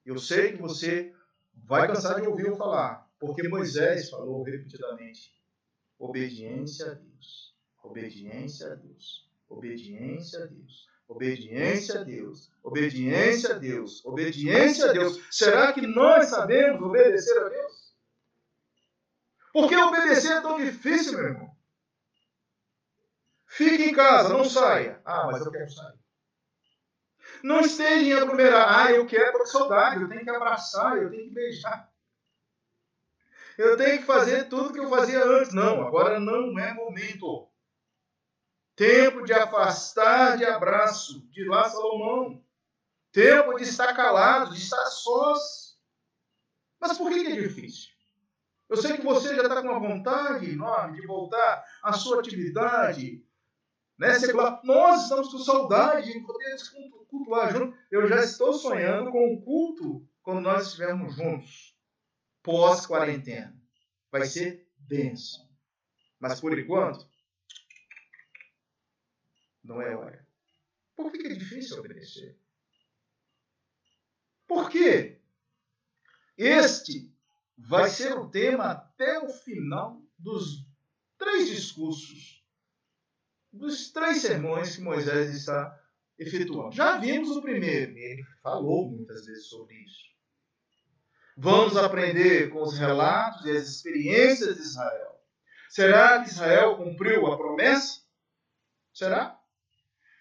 Eu 0.05 0.19
sei 0.19 0.53
que 0.53 0.63
você 0.63 1.15
vai 1.55 1.87
cansar 1.87 2.21
de 2.21 2.27
ouvir 2.27 2.47
eu 2.47 2.57
falar, 2.57 3.00
porque 3.21 3.47
Moisés 3.47 4.11
falou 4.11 4.43
repetidamente: 4.43 5.33
obediência 5.99 6.91
a 6.91 6.95
Deus, 6.95 7.55
obediência 7.85 8.73
a 8.73 8.75
Deus, 8.75 9.31
obediência 9.49 10.43
a 10.43 10.47
Deus. 10.47 10.91
Obediência 11.11 12.03
a 12.03 12.05
Deus, 12.05 12.53
obediência 12.63 13.51
a 13.51 13.59
Deus, 13.59 14.05
obediência 14.05 14.91
a 14.91 14.93
Deus. 14.93 15.21
Será 15.29 15.73
que 15.73 15.85
nós 15.85 16.27
sabemos 16.27 16.81
obedecer 16.81 17.37
a 17.37 17.49
Deus? 17.49 17.93
Por 19.53 19.69
que 19.69 19.75
obedecer 19.75 20.31
é 20.37 20.41
tão 20.41 20.57
difícil, 20.57 21.15
meu 21.15 21.27
irmão? 21.31 21.57
Fique 23.45 23.83
em 23.83 23.93
casa, 23.93 24.29
não 24.29 24.45
saia. 24.45 25.03
Ah, 25.05 25.27
mas 25.27 25.45
eu 25.45 25.51
quero 25.51 25.69
sair. 25.69 25.99
Não 27.43 27.61
esteja 27.61 28.05
em 28.05 28.13
aglomerar. 28.13 28.87
Ah, 28.87 28.93
eu 28.93 29.05
quero 29.05 29.37
com 29.37 29.47
saudade, 29.47 30.03
eu 30.03 30.09
tenho 30.09 30.23
que 30.23 30.31
abraçar, 30.31 30.97
eu 30.97 31.11
tenho 31.11 31.25
que 31.25 31.35
beijar. 31.35 31.90
Eu 33.59 33.77
tenho 33.77 33.99
que 33.99 34.07
fazer 34.07 34.49
tudo 34.49 34.73
que 34.73 34.81
eu 34.81 34.89
fazia 34.89 35.25
antes. 35.25 35.53
Não, 35.53 35.87
agora 35.87 36.19
não 36.19 36.59
é 36.59 36.73
momento. 36.73 37.49
Tempo 38.77 39.25
de 39.25 39.33
afastar 39.33 40.39
de 40.39 40.45
abraço, 40.45 41.29
de 41.31 41.45
lá 41.45 41.69
Salomão. 41.69 42.43
Tempo 43.13 43.57
de 43.57 43.65
estar 43.65 43.95
calado, 43.95 44.55
de 44.55 44.61
estar 44.61 44.87
sós. 44.87 45.79
Mas 46.81 46.97
por 46.97 47.11
que, 47.11 47.27
é 47.27 47.41
difícil? 47.43 47.91
Eu 48.69 48.77
sei 48.77 48.97
que 48.97 49.05
você 49.05 49.35
já 49.35 49.43
está 49.43 49.61
com 49.61 49.69
uma 49.69 49.81
vontade 49.81 50.49
enorme 50.49 51.01
de 51.01 51.07
voltar 51.07 51.65
à 51.83 51.93
sua 51.93 52.21
atividade. 52.21 53.25
Né, 53.99 54.19
secular. 54.19 54.61
Nós 54.65 55.03
estamos 55.03 55.31
com 55.31 55.39
saudade 55.39 56.11
de 56.11 56.21
poder 56.21 56.57
cultuar 57.09 57.53
junto. 57.53 57.77
Eu 57.91 58.09
já 58.09 58.23
estou 58.25 58.55
sonhando 58.55 59.11
com 59.11 59.35
o 59.35 59.43
culto 59.43 60.09
quando 60.23 60.41
nós 60.41 60.69
estivermos 60.69 61.17
juntos, 61.17 61.70
pós-quarentena. 62.43 63.57
Vai 64.11 64.27
ser 64.27 64.69
bênção. 64.79 65.49
Mas 66.19 66.41
por 66.41 66.59
enquanto, 66.59 67.09
não 69.63 69.81
é 69.81 69.97
hora. 69.97 70.27
Por 70.95 71.11
que 71.13 71.27
é 71.27 71.35
difícil 71.35 71.79
obedecer? 71.79 72.39
Por 74.47 74.69
quê? 74.69 75.21
Este 76.37 77.15
vai 77.57 77.89
ser 77.89 78.19
o 78.19 78.29
tema 78.29 78.65
até 78.73 79.19
o 79.21 79.29
final 79.29 80.03
dos 80.19 80.67
três 81.17 81.49
discursos, 81.49 82.45
dos 83.53 83.91
três 83.93 84.23
sermões 84.23 84.77
que 84.77 84.83
Moisés 84.83 85.35
está 85.35 85.79
efetuando. 86.19 86.75
Já 86.75 86.99
vimos 86.99 87.31
o 87.31 87.43
primeiro, 87.43 87.97
ele 87.97 88.25
falou 88.43 88.91
muitas 88.91 89.25
vezes 89.25 89.47
sobre 89.47 89.75
isso. 89.77 90.11
Vamos 91.43 91.75
aprender 91.75 92.51
com 92.51 92.61
os 92.61 92.77
relatos 92.77 93.47
e 93.47 93.51
as 93.51 93.67
experiências 93.67 94.57
de 94.57 94.61
Israel. 94.61 95.19
Será 95.71 96.23
que 96.23 96.29
Israel 96.29 96.77
cumpriu 96.77 97.27
a 97.29 97.39
promessa? 97.39 98.03
Será? 98.93 99.41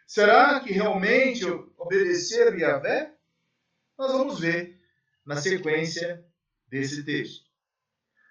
Será 0.08 0.62
que 0.62 0.72
realmente 0.72 1.44
obedeceram 1.78 2.58
Yahvé? 2.58 3.14
Nós 3.98 4.14
vamos 4.14 4.40
ver 4.40 4.82
na 5.26 5.36
sequência 5.36 6.26
desse 6.70 7.04
texto. 7.04 7.50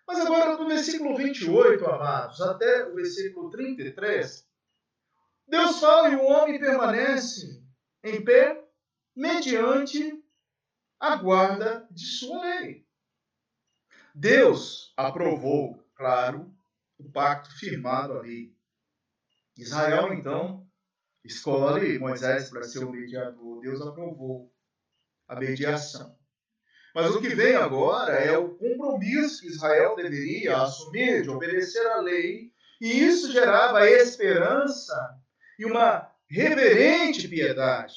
Mas 0.07 0.21
agora, 0.21 0.57
do 0.57 0.67
versículo 0.67 1.15
28, 1.15 1.85
amados, 1.85 2.41
até 2.41 2.87
o 2.87 2.95
versículo 2.95 3.51
33, 3.51 4.49
Deus 5.47 5.79
fala 5.79 6.09
e 6.09 6.17
o 6.17 6.25
homem 6.25 6.59
permanece 6.59 7.63
em 8.03 8.25
pé 8.25 8.65
mediante 9.15 10.25
a 11.01 11.17
guarda 11.17 11.87
de 11.91 12.05
sua 12.05 12.41
lei. 12.41 12.87
Deus 14.15 14.93
aprovou, 14.97 15.85
claro, 15.95 16.53
o 16.99 17.11
pacto 17.11 17.51
firmado 17.57 18.19
ali. 18.19 18.57
Israel, 19.57 20.13
então, 20.13 20.69
escolhe 21.25 21.99
Moisés 21.99 22.51
para 22.51 22.65
ser 22.65 22.85
o 22.85 22.91
mediador. 22.91 23.61
Deus 23.61 23.81
aprovou 23.81 24.53
a 25.29 25.37
mediação. 25.37 26.17
Mas 26.95 27.15
o 27.15 27.21
que 27.21 27.29
vem 27.29 27.55
agora 27.55 28.15
é 28.15 28.37
o 28.37 28.57
compromisso 28.57 29.43
que 29.43 29.49
Israel 29.49 29.95
deveria 29.95 30.57
assumir 30.57 31.23
de 31.23 31.31
obedecer 31.31 31.87
à 31.87 32.01
lei, 32.01 32.53
e 32.81 33.05
isso 33.05 33.31
gerava 33.31 33.89
esperança 33.89 34.97
e 35.59 35.65
uma 35.65 36.11
reverente 36.29 37.29
piedade. 37.29 37.95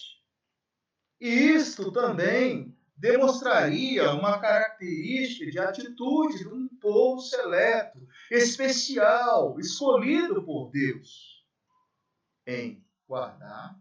E 1.20 1.30
isto 1.30 1.92
também 1.92 2.71
demonstraria 3.02 4.12
uma 4.12 4.40
característica 4.40 5.50
de 5.50 5.58
atitude 5.58 6.38
de 6.38 6.48
um 6.48 6.68
povo 6.68 7.20
seleto, 7.20 8.08
especial, 8.30 9.60
escolhido 9.60 10.44
por 10.44 10.70
Deus, 10.70 11.44
em 12.46 12.86
guardar 13.08 13.76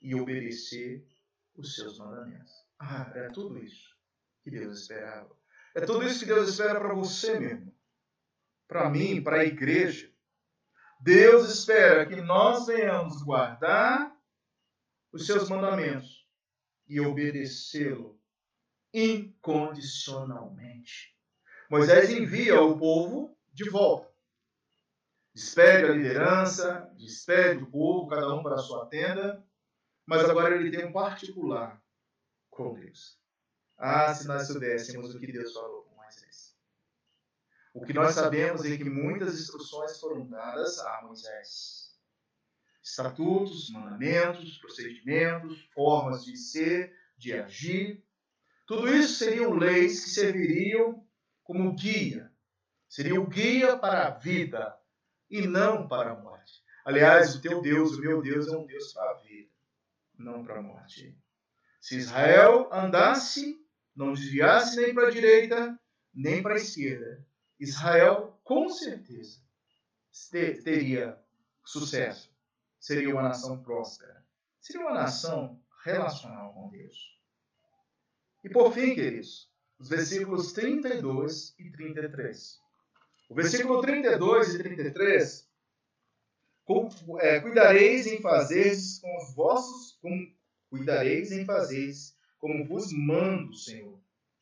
e 0.00 0.14
obedecer 0.14 1.06
os 1.54 1.74
seus 1.74 1.98
mandamentos. 1.98 2.50
Ah, 2.78 3.12
é 3.14 3.28
tudo 3.28 3.58
isso 3.58 3.94
que 4.42 4.50
Deus 4.50 4.80
esperava. 4.80 5.36
É 5.74 5.82
tudo 5.82 6.06
isso 6.06 6.20
que 6.20 6.26
Deus 6.26 6.48
espera 6.48 6.80
para 6.80 6.94
você 6.94 7.38
mesmo. 7.38 7.76
Para 8.66 8.88
mim, 8.88 9.22
para 9.22 9.40
a 9.40 9.44
igreja. 9.44 10.10
Deus 10.98 11.50
espera 11.50 12.06
que 12.06 12.16
nós 12.22 12.64
venhamos 12.64 13.22
guardar 13.22 14.16
os 15.12 15.26
seus 15.26 15.50
mandamentos 15.50 16.21
e 16.86 17.00
obedecê-lo 17.00 18.20
incondicionalmente. 18.92 21.16
Moisés 21.70 22.10
envia 22.10 22.60
o 22.60 22.78
povo 22.78 23.34
de 23.52 23.70
volta. 23.70 24.12
Despede 25.34 25.86
a 25.86 25.94
liderança, 25.94 26.92
despede 26.98 27.62
o 27.62 27.70
povo, 27.70 28.08
cada 28.08 28.34
um 28.34 28.42
para 28.42 28.56
a 28.56 28.58
sua 28.58 28.84
tenda, 28.86 29.42
mas 30.04 30.28
agora 30.28 30.56
ele 30.56 30.70
tem 30.70 30.84
um 30.84 30.92
particular 30.92 31.82
com 32.50 32.74
Deus. 32.74 33.18
Ah, 33.78 34.14
se 34.14 34.28
nós 34.28 34.46
soubéssemos 34.46 35.14
o 35.14 35.18
que 35.18 35.32
Deus 35.32 35.54
falou 35.54 35.84
com 35.84 35.96
Moisés. 35.96 36.54
O 37.72 37.86
que 37.86 37.94
nós 37.94 38.14
sabemos 38.14 38.62
é 38.66 38.76
que 38.76 38.84
muitas 38.84 39.40
instruções 39.40 39.98
foram 39.98 40.28
dadas 40.28 40.78
a 40.78 41.00
Moisés. 41.02 41.81
Estatutos, 42.82 43.70
mandamentos, 43.70 44.58
procedimentos, 44.58 45.62
formas 45.72 46.24
de 46.24 46.36
ser, 46.36 46.92
de 47.16 47.32
agir. 47.32 48.04
Tudo 48.66 48.92
isso 48.92 49.14
seriam 49.14 49.52
leis 49.52 50.04
que 50.04 50.10
serviriam 50.10 51.06
como 51.44 51.74
guia. 51.74 52.32
Seriam 52.88 53.24
guia 53.26 53.76
para 53.76 54.06
a 54.06 54.10
vida 54.10 54.76
e 55.30 55.46
não 55.46 55.86
para 55.86 56.12
a 56.12 56.18
morte. 56.18 56.62
Aliás, 56.84 57.36
o 57.36 57.40
teu 57.40 57.62
Deus, 57.62 57.96
o 57.96 58.00
meu 58.00 58.20
Deus, 58.20 58.48
é 58.48 58.56
um 58.56 58.66
Deus 58.66 58.92
para 58.92 59.10
a 59.12 59.18
vida, 59.20 59.50
não 60.18 60.44
para 60.44 60.58
a 60.58 60.62
morte. 60.62 61.16
Se 61.80 61.96
Israel 61.96 62.68
andasse, 62.72 63.64
não 63.94 64.12
desviasse 64.12 64.76
nem 64.76 64.92
para 64.92 65.08
a 65.08 65.10
direita, 65.10 65.80
nem 66.12 66.42
para 66.42 66.54
a 66.54 66.58
esquerda, 66.58 67.24
Israel 67.58 68.40
com 68.42 68.68
certeza 68.68 69.40
teria 70.64 71.18
sucesso. 71.64 72.31
Seria 72.82 73.10
uma 73.10 73.22
nação 73.22 73.62
próspera. 73.62 74.26
Seria 74.60 74.82
uma 74.82 74.92
nação 74.92 75.62
relacional 75.84 76.52
com 76.52 76.68
Deus. 76.68 77.16
E 78.42 78.48
por 78.48 78.72
fim, 78.72 78.92
queridos, 78.92 79.48
os 79.78 79.88
versículos 79.88 80.52
32 80.52 81.54
e 81.60 81.70
33. 81.70 82.60
O 83.28 83.36
versículo 83.36 83.80
32 83.82 84.54
e 84.56 84.58
33 84.58 85.48
é, 87.20 87.38
cuidareis 87.38 88.08
em 88.08 88.20
fazer 88.20 88.76
com 89.00 89.16
os 89.16 89.32
vossos 89.32 89.96
com 90.02 90.32
cuidareis 90.68 91.30
em 91.30 91.44
fazeres 91.44 92.16
como 92.40 92.66
vos 92.66 92.92
mando, 92.92 93.54
Senhor, 93.54 93.96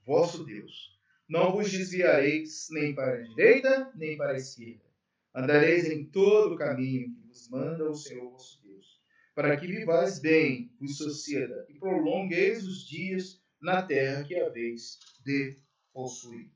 vosso 0.06 0.44
Deus. 0.44 0.98
Não 1.28 1.52
vos 1.52 1.70
desviareis 1.70 2.68
nem 2.70 2.94
para 2.94 3.12
a 3.12 3.20
direita, 3.20 3.92
nem 3.94 4.16
para 4.16 4.32
a 4.32 4.36
esquerda. 4.36 4.88
Andareis 5.34 5.84
em 5.84 6.06
todo 6.06 6.54
o 6.54 6.58
caminho 6.58 7.19
manda 7.48 7.88
o 7.88 7.94
Senhor 7.94 8.30
vosso 8.30 8.60
Deus, 8.62 9.00
para 9.34 9.56
que 9.56 9.66
vivais 9.66 10.18
bem, 10.18 10.74
vos 10.80 10.96
suceda, 10.96 11.66
e 11.68 11.78
prolongueis 11.78 12.64
os 12.64 12.86
dias 12.86 13.40
na 13.60 13.82
terra 13.82 14.24
que 14.24 14.38
haveis 14.38 14.98
de 15.24 15.58
possuir. 15.92 16.50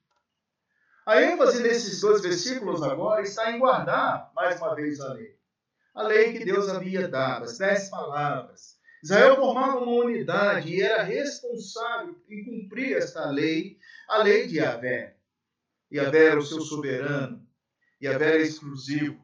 A 1.06 1.20
ênfase 1.20 1.62
nesses 1.62 2.00
dois 2.00 2.22
versículos 2.22 2.82
agora 2.82 3.22
está 3.22 3.52
em 3.52 3.58
guardar, 3.58 4.32
mais 4.34 4.58
uma 4.58 4.74
vez, 4.74 5.00
a 5.00 5.12
lei. 5.12 5.38
A 5.94 6.02
lei 6.02 6.32
que 6.32 6.44
Deus 6.44 6.68
havia 6.68 7.06
dado, 7.06 7.44
as 7.44 7.58
dez 7.58 7.88
palavras, 7.90 8.78
Israel 9.04 9.37
formava 9.37 9.80
uma 9.80 10.04
unidade 10.04 10.72
e 10.72 10.80
era 10.80 11.02
responsável 11.02 12.16
em 12.26 12.42
cumprir 12.42 12.96
esta 12.96 13.30
lei, 13.30 13.78
a 14.08 14.22
lei 14.22 14.46
de 14.46 14.56
Yahvé. 14.56 15.14
Yahvé 15.92 16.24
era 16.24 16.38
o 16.38 16.42
seu 16.42 16.62
soberano, 16.62 17.46
Yahvé 18.02 18.28
era 18.37 18.42
exclusivo, 18.42 19.22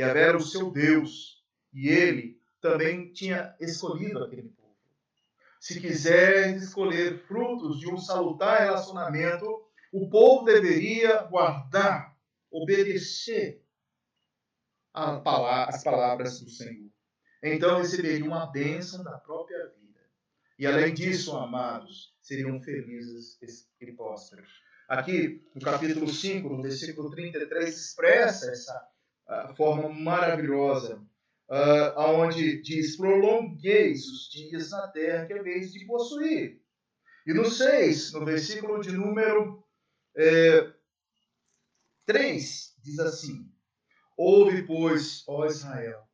Yahvé 0.00 0.20
era 0.20 0.36
o 0.36 0.42
seu 0.42 0.70
Deus, 0.70 1.42
e 1.72 1.88
ele 1.88 2.40
também 2.60 3.12
tinha 3.12 3.54
escolhido 3.60 4.22
aquele 4.22 4.48
povo. 4.48 4.76
Se 5.60 5.80
quiser 5.80 6.56
escolher 6.56 7.18
frutos 7.26 7.78
de 7.80 7.90
um 7.90 7.98
salutar 7.98 8.60
relacionamento, 8.60 9.46
o 9.92 10.08
povo 10.08 10.44
deveria 10.44 11.22
guardar, 11.22 12.16
obedecer 12.50 13.62
as 14.94 15.82
palavras 15.82 16.40
do 16.40 16.50
Senhor 16.50 16.88
então 17.42 17.78
receberia 17.78 18.24
uma 18.24 18.50
bênção 18.50 19.02
da 19.04 19.16
própria 19.18 19.58
vida. 19.78 20.00
E 20.58 20.66
além 20.66 20.92
disso, 20.92 21.36
amados, 21.36 22.14
seriam 22.20 22.60
felizes 22.60 23.38
e 23.80 23.92
prósperos. 23.92 24.50
Aqui, 24.88 25.46
no 25.54 25.60
capítulo 25.60 26.08
5, 26.08 26.48
no 26.48 26.62
versículo 26.62 27.10
33, 27.10 27.76
expressa 27.76 28.50
essa 28.50 28.88
uh, 29.28 29.54
forma 29.54 29.88
maravilhosa, 29.88 30.96
uh, 31.48 32.00
onde 32.00 32.62
diz: 32.62 32.96
prolongueis 32.96 34.06
os 34.06 34.30
dias 34.30 34.70
na 34.70 34.88
terra 34.88 35.26
que 35.26 35.34
é 35.34 35.42
vez 35.42 35.72
de 35.72 35.86
possuir. 35.86 36.60
E 37.26 37.34
no 37.34 37.44
6, 37.44 38.12
no 38.14 38.24
versículo 38.24 38.80
de 38.80 38.90
número 38.92 39.62
é, 40.16 40.72
3, 42.06 42.74
diz 42.82 42.98
assim: 42.98 43.52
Ouve, 44.16 44.62
pois, 44.62 45.24
ó 45.28 45.44
Israel, 45.44 46.08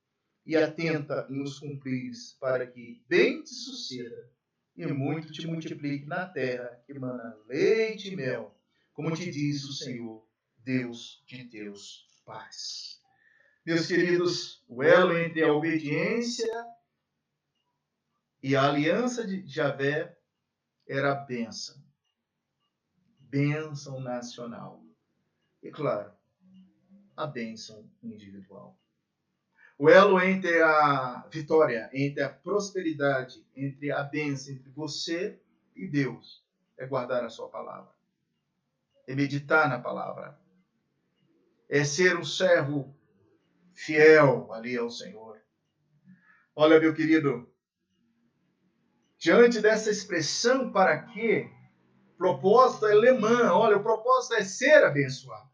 e 0.44 0.56
atenta 0.56 1.26
em 1.30 1.40
os 1.40 1.60
cumprires, 1.60 2.36
para 2.40 2.66
que 2.66 3.04
bem 3.08 3.42
te 3.44 3.54
suceda 3.54 4.28
e 4.76 4.84
muito 4.86 5.32
te 5.32 5.46
multiplique 5.46 6.04
na 6.04 6.26
terra 6.26 6.82
que 6.84 6.98
mana 6.98 7.38
leite 7.46 8.12
e 8.12 8.16
mel, 8.16 8.52
como 8.92 9.14
te 9.14 9.30
diz 9.30 9.62
o 9.64 9.72
Senhor, 9.72 10.26
Deus 10.58 11.22
de 11.28 11.44
teus 11.44 12.08
pais. 12.26 13.03
Meus 13.66 13.86
queridos, 13.86 14.62
o 14.68 14.82
elo 14.82 15.16
entre 15.16 15.42
a 15.42 15.50
obediência 15.50 16.52
e 18.42 18.54
a 18.54 18.68
aliança 18.68 19.26
de 19.26 19.46
Javé 19.46 20.18
era 20.86 21.12
a 21.12 21.14
bênção. 21.14 21.82
Bênção 23.20 24.00
nacional. 24.00 24.84
E 25.62 25.70
claro, 25.70 26.12
a 27.16 27.26
bênção 27.26 27.90
individual. 28.02 28.78
O 29.78 29.88
elo 29.88 30.20
entre 30.20 30.60
a 30.62 31.26
vitória, 31.32 31.88
entre 31.94 32.22
a 32.22 32.28
prosperidade, 32.28 33.46
entre 33.56 33.90
a 33.90 34.02
bênção, 34.02 34.52
entre 34.52 34.70
você 34.72 35.40
e 35.74 35.88
Deus, 35.88 36.44
é 36.76 36.86
guardar 36.86 37.24
a 37.24 37.30
sua 37.30 37.48
palavra. 37.48 37.94
É 39.06 39.14
meditar 39.14 39.70
na 39.70 39.80
palavra. 39.80 40.38
É 41.66 41.82
ser 41.82 42.18
um 42.18 42.24
servo 42.24 42.93
fiel 43.74 44.52
ali 44.52 44.76
ao 44.76 44.90
Senhor. 44.90 45.42
Olha, 46.54 46.78
meu 46.78 46.94
querido, 46.94 47.52
diante 49.18 49.60
dessa 49.60 49.90
expressão 49.90 50.72
para 50.72 51.02
quê? 51.06 51.50
Propósito 52.16 52.86
é 52.86 52.92
alemã. 52.92 53.52
Olha, 53.52 53.76
o 53.76 53.82
propósito 53.82 54.34
é 54.34 54.44
ser 54.44 54.84
abençoado. 54.84 55.50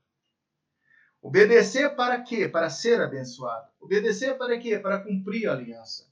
Obedecer 1.22 1.94
para 1.96 2.22
quê? 2.22 2.48
Para 2.48 2.70
ser 2.70 3.00
abençoado. 3.00 3.70
Obedecer 3.80 4.36
para 4.38 4.58
quê? 4.58 4.78
Para 4.78 5.00
cumprir 5.00 5.48
a 5.48 5.52
aliança. 5.52 6.10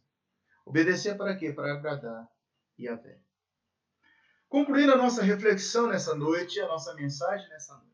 Obedecer 0.65 1.17
para 1.17 1.37
quê? 1.37 1.53
Para 1.53 1.73
agradar 1.75 2.29
Yahvé. 2.79 3.19
Concluindo 4.49 4.93
a 4.93 4.97
nossa 4.97 5.23
reflexão 5.23 5.89
nessa 5.89 6.15
noite, 6.15 6.61
a 6.61 6.69
nossa 6.69 6.95
mensagem 6.95 7.49
nessa 7.49 7.75
noite. 7.75 7.89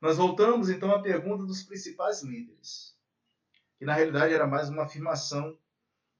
Nós 0.00 0.16
voltamos 0.16 0.68
então 0.68 0.90
à 0.92 1.00
pergunta 1.00 1.44
dos 1.44 1.62
principais 1.62 2.22
líderes, 2.22 2.93
que 3.78 3.84
na 3.84 3.94
realidade 3.94 4.34
era 4.34 4.46
mais 4.46 4.68
uma 4.68 4.84
afirmação 4.84 5.58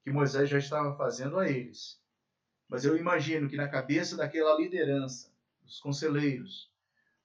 que 0.02 0.10
Moisés 0.10 0.48
já 0.48 0.58
estava 0.58 0.96
fazendo 0.96 1.38
a 1.38 1.48
eles. 1.48 2.00
Mas 2.68 2.84
eu 2.84 2.96
imagino 2.96 3.48
que 3.48 3.56
na 3.56 3.68
cabeça 3.68 4.16
daquela 4.16 4.56
liderança, 4.58 5.32
dos 5.62 5.80
conselheiros, 5.80 6.70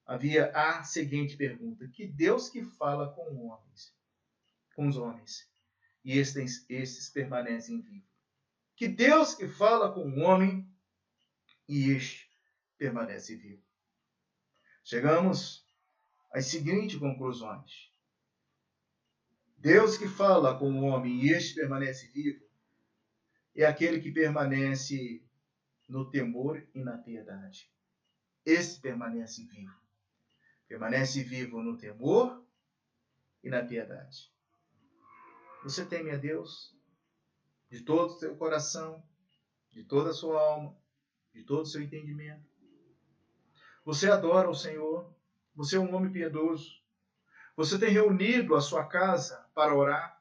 havia 0.06 0.50
a 0.52 0.82
seguinte 0.82 1.36
pergunta: 1.36 1.88
que 1.88 2.06
Deus 2.06 2.48
que 2.48 2.62
fala 2.62 3.12
com 3.12 3.46
homens, 3.46 3.94
com 4.74 4.88
os 4.88 4.96
homens, 4.96 5.48
e 6.04 6.18
estes, 6.18 6.64
estes 6.68 7.10
permanecem 7.10 7.80
vivos. 7.80 8.08
Que 8.74 8.88
Deus 8.88 9.34
que 9.34 9.46
fala 9.46 9.92
com 9.92 10.08
o 10.08 10.20
homem 10.20 10.66
e 11.68 11.90
este 11.90 12.30
permanece 12.78 13.36
vivo. 13.36 13.62
Chegamos 14.82 15.64
as 16.32 16.46
seguintes 16.46 16.98
conclusões. 16.98 17.90
Deus 19.60 19.96
que 19.96 20.08
fala 20.08 20.58
com 20.58 20.72
o 20.72 20.84
homem 20.84 21.22
e 21.22 21.30
este 21.30 21.54
permanece 21.54 22.08
vivo 22.08 22.44
é 23.54 23.64
aquele 23.64 24.00
que 24.00 24.10
permanece 24.10 25.22
no 25.88 26.10
temor 26.10 26.66
e 26.74 26.82
na 26.82 26.98
piedade. 26.98 27.70
Esse 28.44 28.80
permanece 28.80 29.44
vivo. 29.44 29.78
Permanece 30.66 31.22
vivo 31.22 31.62
no 31.62 31.76
temor 31.76 32.44
e 33.44 33.50
na 33.50 33.62
piedade. 33.62 34.32
Você 35.62 35.84
teme 35.84 36.10
a 36.10 36.16
Deus 36.16 36.74
de 37.70 37.82
todo 37.82 38.14
o 38.14 38.18
seu 38.18 38.34
coração, 38.36 39.02
de 39.70 39.84
toda 39.84 40.10
a 40.10 40.14
sua 40.14 40.40
alma, 40.40 40.76
de 41.32 41.44
todo 41.44 41.62
o 41.62 41.66
seu 41.66 41.82
entendimento. 41.82 42.48
Você 43.84 44.10
adora 44.10 44.48
o 44.48 44.54
Senhor 44.54 45.14
você 45.54 45.76
é 45.76 45.78
um 45.78 45.94
homem 45.94 46.10
piedoso. 46.10 46.80
Você 47.56 47.78
tem 47.78 47.90
reunido 47.90 48.54
a 48.54 48.60
sua 48.60 48.86
casa 48.86 49.39
para 49.54 49.74
orar. 49.74 50.20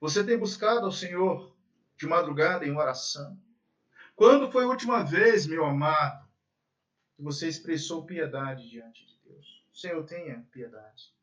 Você 0.00 0.24
tem 0.24 0.38
buscado 0.38 0.86
ao 0.86 0.92
Senhor 0.92 1.56
de 1.96 2.06
madrugada 2.06 2.66
em 2.66 2.76
oração. 2.76 3.40
Quando 4.14 4.50
foi 4.50 4.64
a 4.64 4.68
última 4.68 5.02
vez, 5.02 5.46
meu 5.46 5.64
amado, 5.64 6.26
que 7.16 7.22
você 7.22 7.48
expressou 7.48 8.06
piedade 8.06 8.68
diante 8.68 9.06
de 9.06 9.18
Deus? 9.24 9.64
Senhor, 9.72 10.04
tenha 10.04 10.46
piedade. 10.52 11.14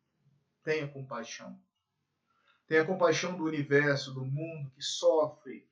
Tenha 0.63 0.87
compaixão. 0.87 1.59
Tenha 2.67 2.85
compaixão 2.85 3.37
do 3.37 3.43
universo, 3.43 4.13
do 4.13 4.25
mundo 4.25 4.71
que 4.71 4.81
sofre, 4.81 5.67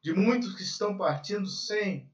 de 0.00 0.12
muitos 0.12 0.54
que 0.54 0.62
estão 0.62 0.96
partindo 0.96 1.46
sem 1.46 2.10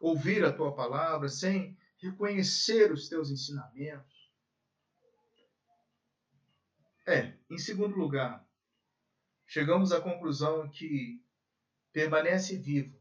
ouvir 0.00 0.44
a 0.44 0.52
tua 0.52 0.74
palavra, 0.74 1.28
sem 1.28 1.78
reconhecer 1.98 2.92
os 2.92 3.08
teus 3.08 3.30
ensinamentos. 3.30 4.23
É, 7.06 7.34
em 7.50 7.58
segundo 7.58 7.96
lugar, 7.96 8.48
chegamos 9.46 9.92
à 9.92 10.00
conclusão 10.00 10.68
que 10.70 11.22
permanece 11.92 12.56
vivo 12.56 12.98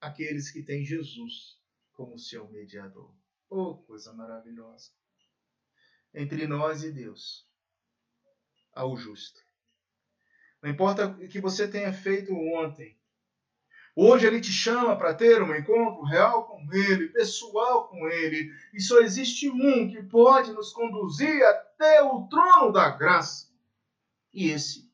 aqueles 0.00 0.50
que 0.50 0.62
têm 0.62 0.84
Jesus 0.84 1.56
como 1.92 2.18
seu 2.18 2.48
mediador. 2.48 3.14
Oh, 3.48 3.76
coisa 3.76 4.12
maravilhosa! 4.12 4.90
Entre 6.12 6.48
nós 6.48 6.82
e 6.82 6.90
Deus, 6.90 7.48
há 8.74 8.84
o 8.84 8.96
justo. 8.96 9.40
Não 10.60 10.70
importa 10.70 11.06
o 11.06 11.28
que 11.28 11.40
você 11.40 11.68
tenha 11.68 11.92
feito 11.92 12.34
ontem, 12.34 12.98
Hoje 14.00 14.28
ele 14.28 14.40
te 14.40 14.52
chama 14.52 14.96
para 14.96 15.12
ter 15.12 15.42
um 15.42 15.52
encontro 15.52 16.04
real 16.04 16.46
com 16.46 16.72
ele, 16.72 17.08
pessoal 17.08 17.88
com 17.88 18.06
ele, 18.06 18.48
e 18.72 18.80
só 18.80 19.00
existe 19.00 19.50
um 19.50 19.90
que 19.90 20.00
pode 20.04 20.52
nos 20.52 20.72
conduzir 20.72 21.44
até 21.44 21.67
o 22.02 22.28
trono 22.28 22.72
da 22.72 22.90
graça. 22.90 23.48
E 24.32 24.50
esse 24.50 24.90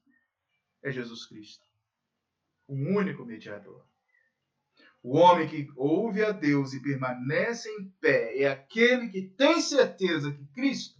é 0.82 0.90
Jesus 0.90 1.26
Cristo, 1.26 1.66
o 2.66 2.74
único 2.74 3.24
mediador. 3.24 3.84
O 5.02 5.18
homem 5.18 5.48
que 5.48 5.68
ouve 5.76 6.24
a 6.24 6.32
Deus 6.32 6.72
e 6.72 6.80
permanece 6.80 7.68
em 7.68 7.90
pé 8.00 8.38
é 8.38 8.48
aquele 8.48 9.10
que 9.10 9.22
tem 9.22 9.60
certeza 9.60 10.32
que 10.32 10.46
Cristo 10.46 10.98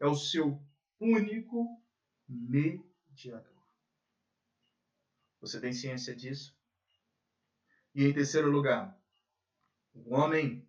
é 0.00 0.06
o 0.06 0.14
seu 0.14 0.62
único 0.98 1.82
mediador. 2.26 3.52
Você 5.40 5.60
tem 5.60 5.72
ciência 5.72 6.16
disso? 6.16 6.56
E 7.94 8.04
em 8.04 8.12
terceiro 8.14 8.50
lugar, 8.50 8.98
o 9.92 10.14
homem 10.14 10.66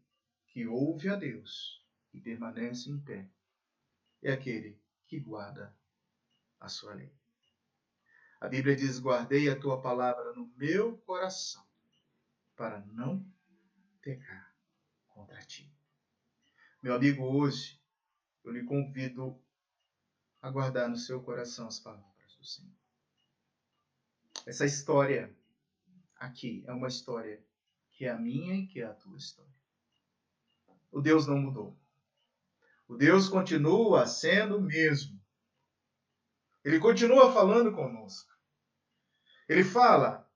que 0.47 0.67
ouve 0.67 1.07
a 1.09 1.15
Deus 1.15 1.81
e 2.13 2.19
permanece 2.19 2.89
em 2.89 2.99
pé 2.99 3.29
é 4.25 4.33
aquele 4.33 4.81
que 5.07 5.19
guarda 5.19 5.77
a 6.59 6.67
sua 6.67 6.95
lei. 6.95 7.13
A 8.41 8.47
Bíblia 8.47 8.75
diz: 8.75 8.99
Guardei 8.99 9.49
a 9.49 9.59
tua 9.59 9.79
palavra 9.79 10.33
no 10.33 10.51
meu 10.57 10.97
coração 10.99 11.63
para 12.55 12.79
não 12.87 13.23
pecar 14.01 14.55
contra 15.07 15.39
ti. 15.43 15.71
Meu 16.81 16.95
amigo, 16.95 17.23
hoje 17.23 17.79
eu 18.43 18.51
lhe 18.51 18.63
convido 18.63 19.39
a 20.41 20.49
guardar 20.49 20.89
no 20.89 20.97
seu 20.97 21.21
coração 21.21 21.67
as 21.67 21.79
palavras 21.79 22.35
do 22.35 22.43
Senhor. 22.43 22.73
Essa 24.45 24.65
história 24.65 25.35
aqui 26.15 26.63
é 26.65 26.73
uma 26.73 26.87
história 26.87 27.43
que 27.91 28.05
é 28.05 28.09
a 28.09 28.17
minha 28.17 28.55
e 28.55 28.65
que 28.65 28.81
é 28.81 28.85
a 28.85 28.93
tua 28.93 29.17
história. 29.17 29.53
O 30.91 30.99
Deus 30.99 31.27
não 31.27 31.37
mudou. 31.37 31.77
O 32.87 32.95
Deus 32.95 33.27
continua 33.27 34.05
sendo 34.07 34.57
o 34.57 34.61
mesmo. 34.61 35.19
Ele 36.63 36.79
continua 36.79 37.33
falando 37.33 37.73
conosco. 37.73 38.31
Ele 39.47 39.63
fala 39.63 40.29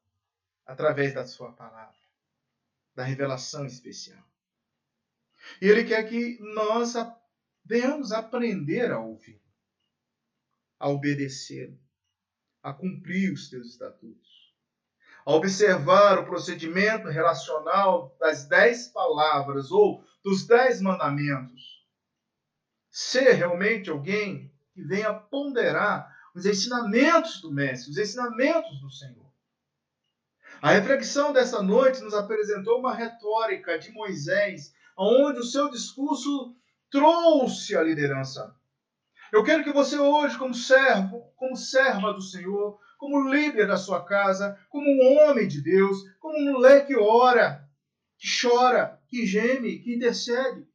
através 0.65 1.13
da 1.13 1.25
sua 1.25 1.51
palavra, 1.53 1.97
da 2.93 3.03
revelação 3.03 3.65
especial. 3.65 4.23
E 5.61 5.67
ele 5.67 5.83
quer 5.83 6.07
que 6.07 6.37
nós 6.39 6.93
venhamos 7.63 8.11
aprender 8.11 8.91
a 8.91 8.99
ouvir, 8.99 9.41
a 10.77 10.89
obedecer, 10.89 11.75
a 12.61 12.73
cumprir 12.73 13.31
os 13.31 13.49
teus 13.49 13.67
estatutos 13.67 14.39
a 15.29 15.33
observar 15.33 16.17
o 16.17 16.25
procedimento 16.25 17.07
relacional 17.07 18.15
das 18.19 18.45
dez 18.47 18.87
palavras 18.87 19.69
ou 19.69 20.03
dos 20.23 20.47
dez 20.47 20.81
mandamentos, 20.81 21.78
ser 22.89 23.33
realmente 23.33 23.89
alguém 23.89 24.51
que 24.73 24.81
venha 24.81 25.13
ponderar 25.13 26.13
os 26.35 26.45
ensinamentos 26.45 27.41
do 27.41 27.51
Mestre, 27.51 27.91
os 27.91 27.97
ensinamentos 27.97 28.79
do 28.79 28.89
Senhor. 28.89 29.29
A 30.61 30.71
reflexão 30.71 31.31
dessa 31.31 31.61
noite 31.61 32.01
nos 32.01 32.13
apresentou 32.13 32.79
uma 32.79 32.93
retórica 32.93 33.79
de 33.79 33.91
Moisés, 33.91 34.73
onde 34.97 35.39
o 35.39 35.43
seu 35.43 35.69
discurso 35.69 36.55
trouxe 36.91 37.77
a 37.77 37.83
liderança. 37.83 38.53
Eu 39.31 39.43
quero 39.43 39.63
que 39.63 39.71
você 39.71 39.97
hoje, 39.97 40.37
como 40.37 40.53
servo, 40.53 41.31
como 41.35 41.55
serva 41.55 42.11
do 42.13 42.21
Senhor, 42.21 42.79
como 42.97 43.29
líder 43.29 43.67
da 43.67 43.77
sua 43.77 44.03
casa, 44.03 44.59
como 44.69 44.85
um 44.85 45.17
homem 45.19 45.47
de 45.47 45.61
Deus, 45.61 45.97
como 46.19 46.37
um 46.37 46.51
mulher 46.53 46.85
que 46.85 46.97
ora, 46.97 47.65
que 48.17 48.27
chora, 48.41 48.99
que 49.07 49.25
geme, 49.25 49.79
que 49.79 49.95
intercede. 49.95 50.67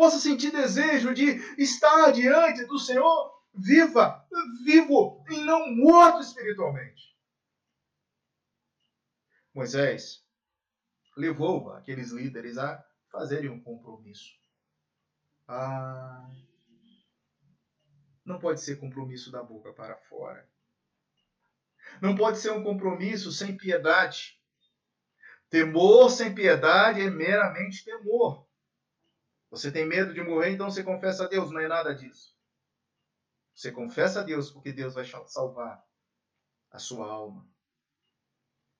Possa 0.00 0.18
sentir 0.18 0.50
desejo 0.50 1.12
de 1.12 1.26
estar 1.62 2.10
diante 2.10 2.64
do 2.64 2.78
Senhor 2.78 3.38
viva, 3.52 4.26
vivo 4.64 5.22
e 5.28 5.36
não 5.42 5.76
morto 5.76 6.22
espiritualmente. 6.22 7.14
Moisés 9.52 10.24
levou 11.14 11.70
aqueles 11.72 12.12
líderes 12.12 12.56
a 12.56 12.82
fazerem 13.12 13.50
um 13.50 13.60
compromisso. 13.60 14.32
Ah, 15.46 16.30
não 18.24 18.38
pode 18.38 18.62
ser 18.62 18.76
compromisso 18.76 19.30
da 19.30 19.42
boca 19.42 19.70
para 19.70 19.98
fora. 20.08 20.48
Não 22.00 22.16
pode 22.16 22.38
ser 22.38 22.52
um 22.52 22.64
compromisso 22.64 23.30
sem 23.30 23.54
piedade. 23.54 24.40
Temor 25.50 26.08
sem 26.08 26.34
piedade 26.34 27.02
é 27.02 27.10
meramente 27.10 27.84
temor. 27.84 28.48
Você 29.50 29.72
tem 29.72 29.84
medo 29.84 30.14
de 30.14 30.22
morrer, 30.22 30.50
então 30.50 30.70
você 30.70 30.82
confessa 30.82 31.24
a 31.24 31.28
Deus. 31.28 31.50
Não 31.50 31.60
é 31.60 31.66
nada 31.66 31.94
disso. 31.94 32.34
Você 33.54 33.72
confessa 33.72 34.20
a 34.20 34.22
Deus 34.22 34.50
porque 34.50 34.72
Deus 34.72 34.94
vai 34.94 35.04
salvar 35.26 35.84
a 36.70 36.78
sua 36.78 37.10
alma. 37.10 37.46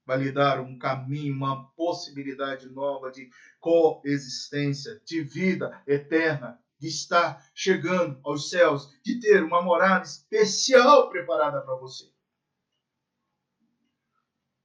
Vai 0.06 0.18
lhe 0.18 0.32
dar 0.32 0.60
um 0.60 0.78
caminho, 0.78 1.34
uma 1.34 1.70
possibilidade 1.72 2.68
nova 2.70 3.10
de 3.10 3.30
coexistência, 3.58 5.00
de 5.04 5.22
vida 5.22 5.82
eterna, 5.86 6.62
de 6.78 6.88
estar 6.88 7.50
chegando 7.54 8.18
aos 8.24 8.48
céus, 8.48 8.90
de 9.04 9.20
ter 9.20 9.42
uma 9.42 9.60
morada 9.60 10.04
especial 10.04 11.10
preparada 11.10 11.60
para 11.60 11.74
você. 11.74 12.10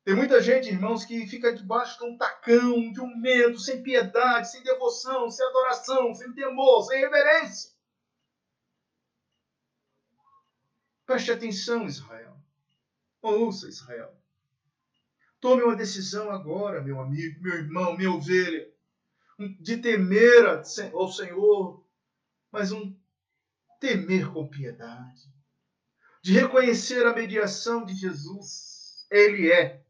Tem 0.05 0.15
muita 0.15 0.39
gente, 0.39 0.69
irmãos, 0.69 1.03
que 1.03 1.25
fica 1.25 1.51
debaixo 1.51 1.97
de 1.97 2.05
um 2.05 2.15
tacão, 2.15 2.93
de 2.93 3.01
um 3.01 3.17
medo, 3.17 3.57
sem 3.57 3.81
piedade, 3.81 4.51
sem 4.51 4.61
devoção, 4.61 5.31
sem 5.31 5.43
adoração, 5.47 6.13
sem 6.13 6.31
temor, 6.31 6.83
sem 6.83 6.99
reverência. 6.99 7.71
Preste 11.07 11.31
atenção, 11.31 11.87
Israel. 11.87 12.37
Ouça, 13.19 13.67
Israel. 13.67 14.15
Tome 15.41 15.63
uma 15.63 15.75
decisão 15.75 16.29
agora, 16.29 16.83
meu 16.83 17.01
amigo, 17.01 17.41
meu 17.41 17.55
irmão, 17.55 17.97
minha 17.97 18.11
ovelha, 18.11 18.71
de 19.59 19.77
temer 19.77 20.45
ao 20.93 21.11
Senhor, 21.11 21.83
mas 22.51 22.71
um 22.71 22.95
temer 23.79 24.31
com 24.31 24.47
piedade, 24.47 25.33
de 26.21 26.31
reconhecer 26.31 27.07
a 27.07 27.13
mediação 27.13 27.83
de 27.83 27.95
Jesus. 27.95 29.07
Ele 29.09 29.51
é 29.51 29.84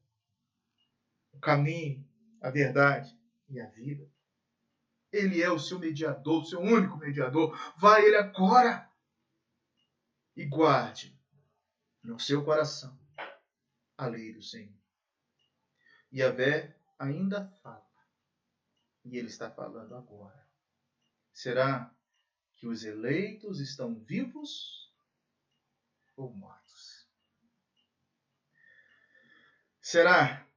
o 1.36 1.40
caminho, 1.40 2.08
a 2.42 2.50
verdade 2.50 3.18
e 3.50 3.60
a 3.60 3.68
vida. 3.68 4.10
Ele 5.12 5.42
é 5.42 5.50
o 5.50 5.60
seu 5.60 5.80
mediador, 5.80 6.42
o 6.42 6.46
seu 6.46 6.60
único 6.60 6.98
mediador. 6.98 7.58
Vai 7.78 8.04
ele 8.06 8.18
agora 8.18 8.90
e 10.36 10.46
guarde 10.46 11.18
no 12.04 12.20
seu 12.20 12.44
coração 12.44 12.98
a 13.98 14.08
lei 14.08 14.34
do 14.34 14.42
Senhor. 14.42 14.76
E 16.12 16.28
Vé 16.32 16.76
ainda 17.00 17.48
fala. 17.62 17.86
E 19.04 19.18
ele 19.18 19.28
está 19.28 19.50
falando 19.50 19.96
agora. 19.96 20.46
Será 21.34 21.94
que 22.56 22.68
os 22.68 22.84
eleitos 22.84 23.60
estão 23.60 24.00
vivos 24.00 24.94
ou 26.16 26.34
mortos? 26.34 27.08
Será 29.82 30.48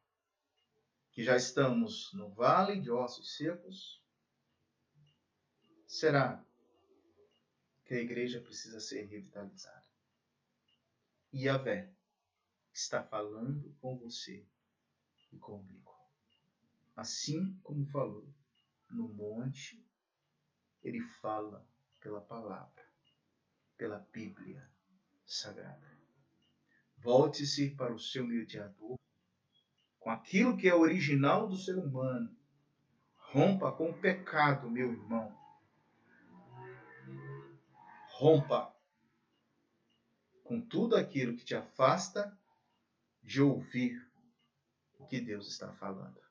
que 1.19 1.25
já 1.25 1.37
estamos 1.37 2.13
no 2.13 2.31
vale 2.31 2.81
de 2.81 2.93
ossos 2.93 3.37
secos? 3.37 4.01
Será 5.85 6.47
que 7.85 7.95
a 7.95 8.01
igreja 8.01 8.41
precisa 8.41 8.79
ser 8.79 9.03
revitalizada? 9.07 9.85
Yahvé 11.35 11.93
está 12.73 13.03
falando 13.03 13.77
com 13.81 13.99
você 13.99 14.47
e 15.33 15.39
comigo. 15.39 15.93
Assim 16.95 17.59
como 17.65 17.85
falou 17.87 18.33
no 18.89 19.09
monte, 19.09 19.85
ele 20.85 21.01
fala 21.21 21.69
pela 21.99 22.21
palavra, 22.21 22.89
pela 23.77 23.99
Bíblia 23.99 24.71
Sagrada. 25.27 25.99
Volte-se 26.97 27.75
para 27.75 27.93
o 27.93 27.99
seu 27.99 28.25
mediador 28.25 28.97
com 29.99 30.11
aquilo 30.11 30.57
que 30.57 30.69
é 30.69 30.75
original 30.75 31.49
do 31.49 31.57
ser 31.57 31.77
humano. 31.77 32.35
Rompa 33.17 33.73
com 33.73 33.91
o 33.91 34.01
pecado, 34.01 34.71
meu 34.71 34.93
irmão. 34.93 35.37
Rompa 38.11 38.75
com 40.43 40.61
tudo 40.61 40.97
aquilo 40.97 41.37
que 41.37 41.45
te 41.45 41.55
afasta 41.55 42.37
de 43.23 43.43
ouvir 43.43 44.11
o 44.99 45.07
que 45.07 45.21
Deus 45.21 45.47
está 45.49 45.73
falando. 45.75 46.28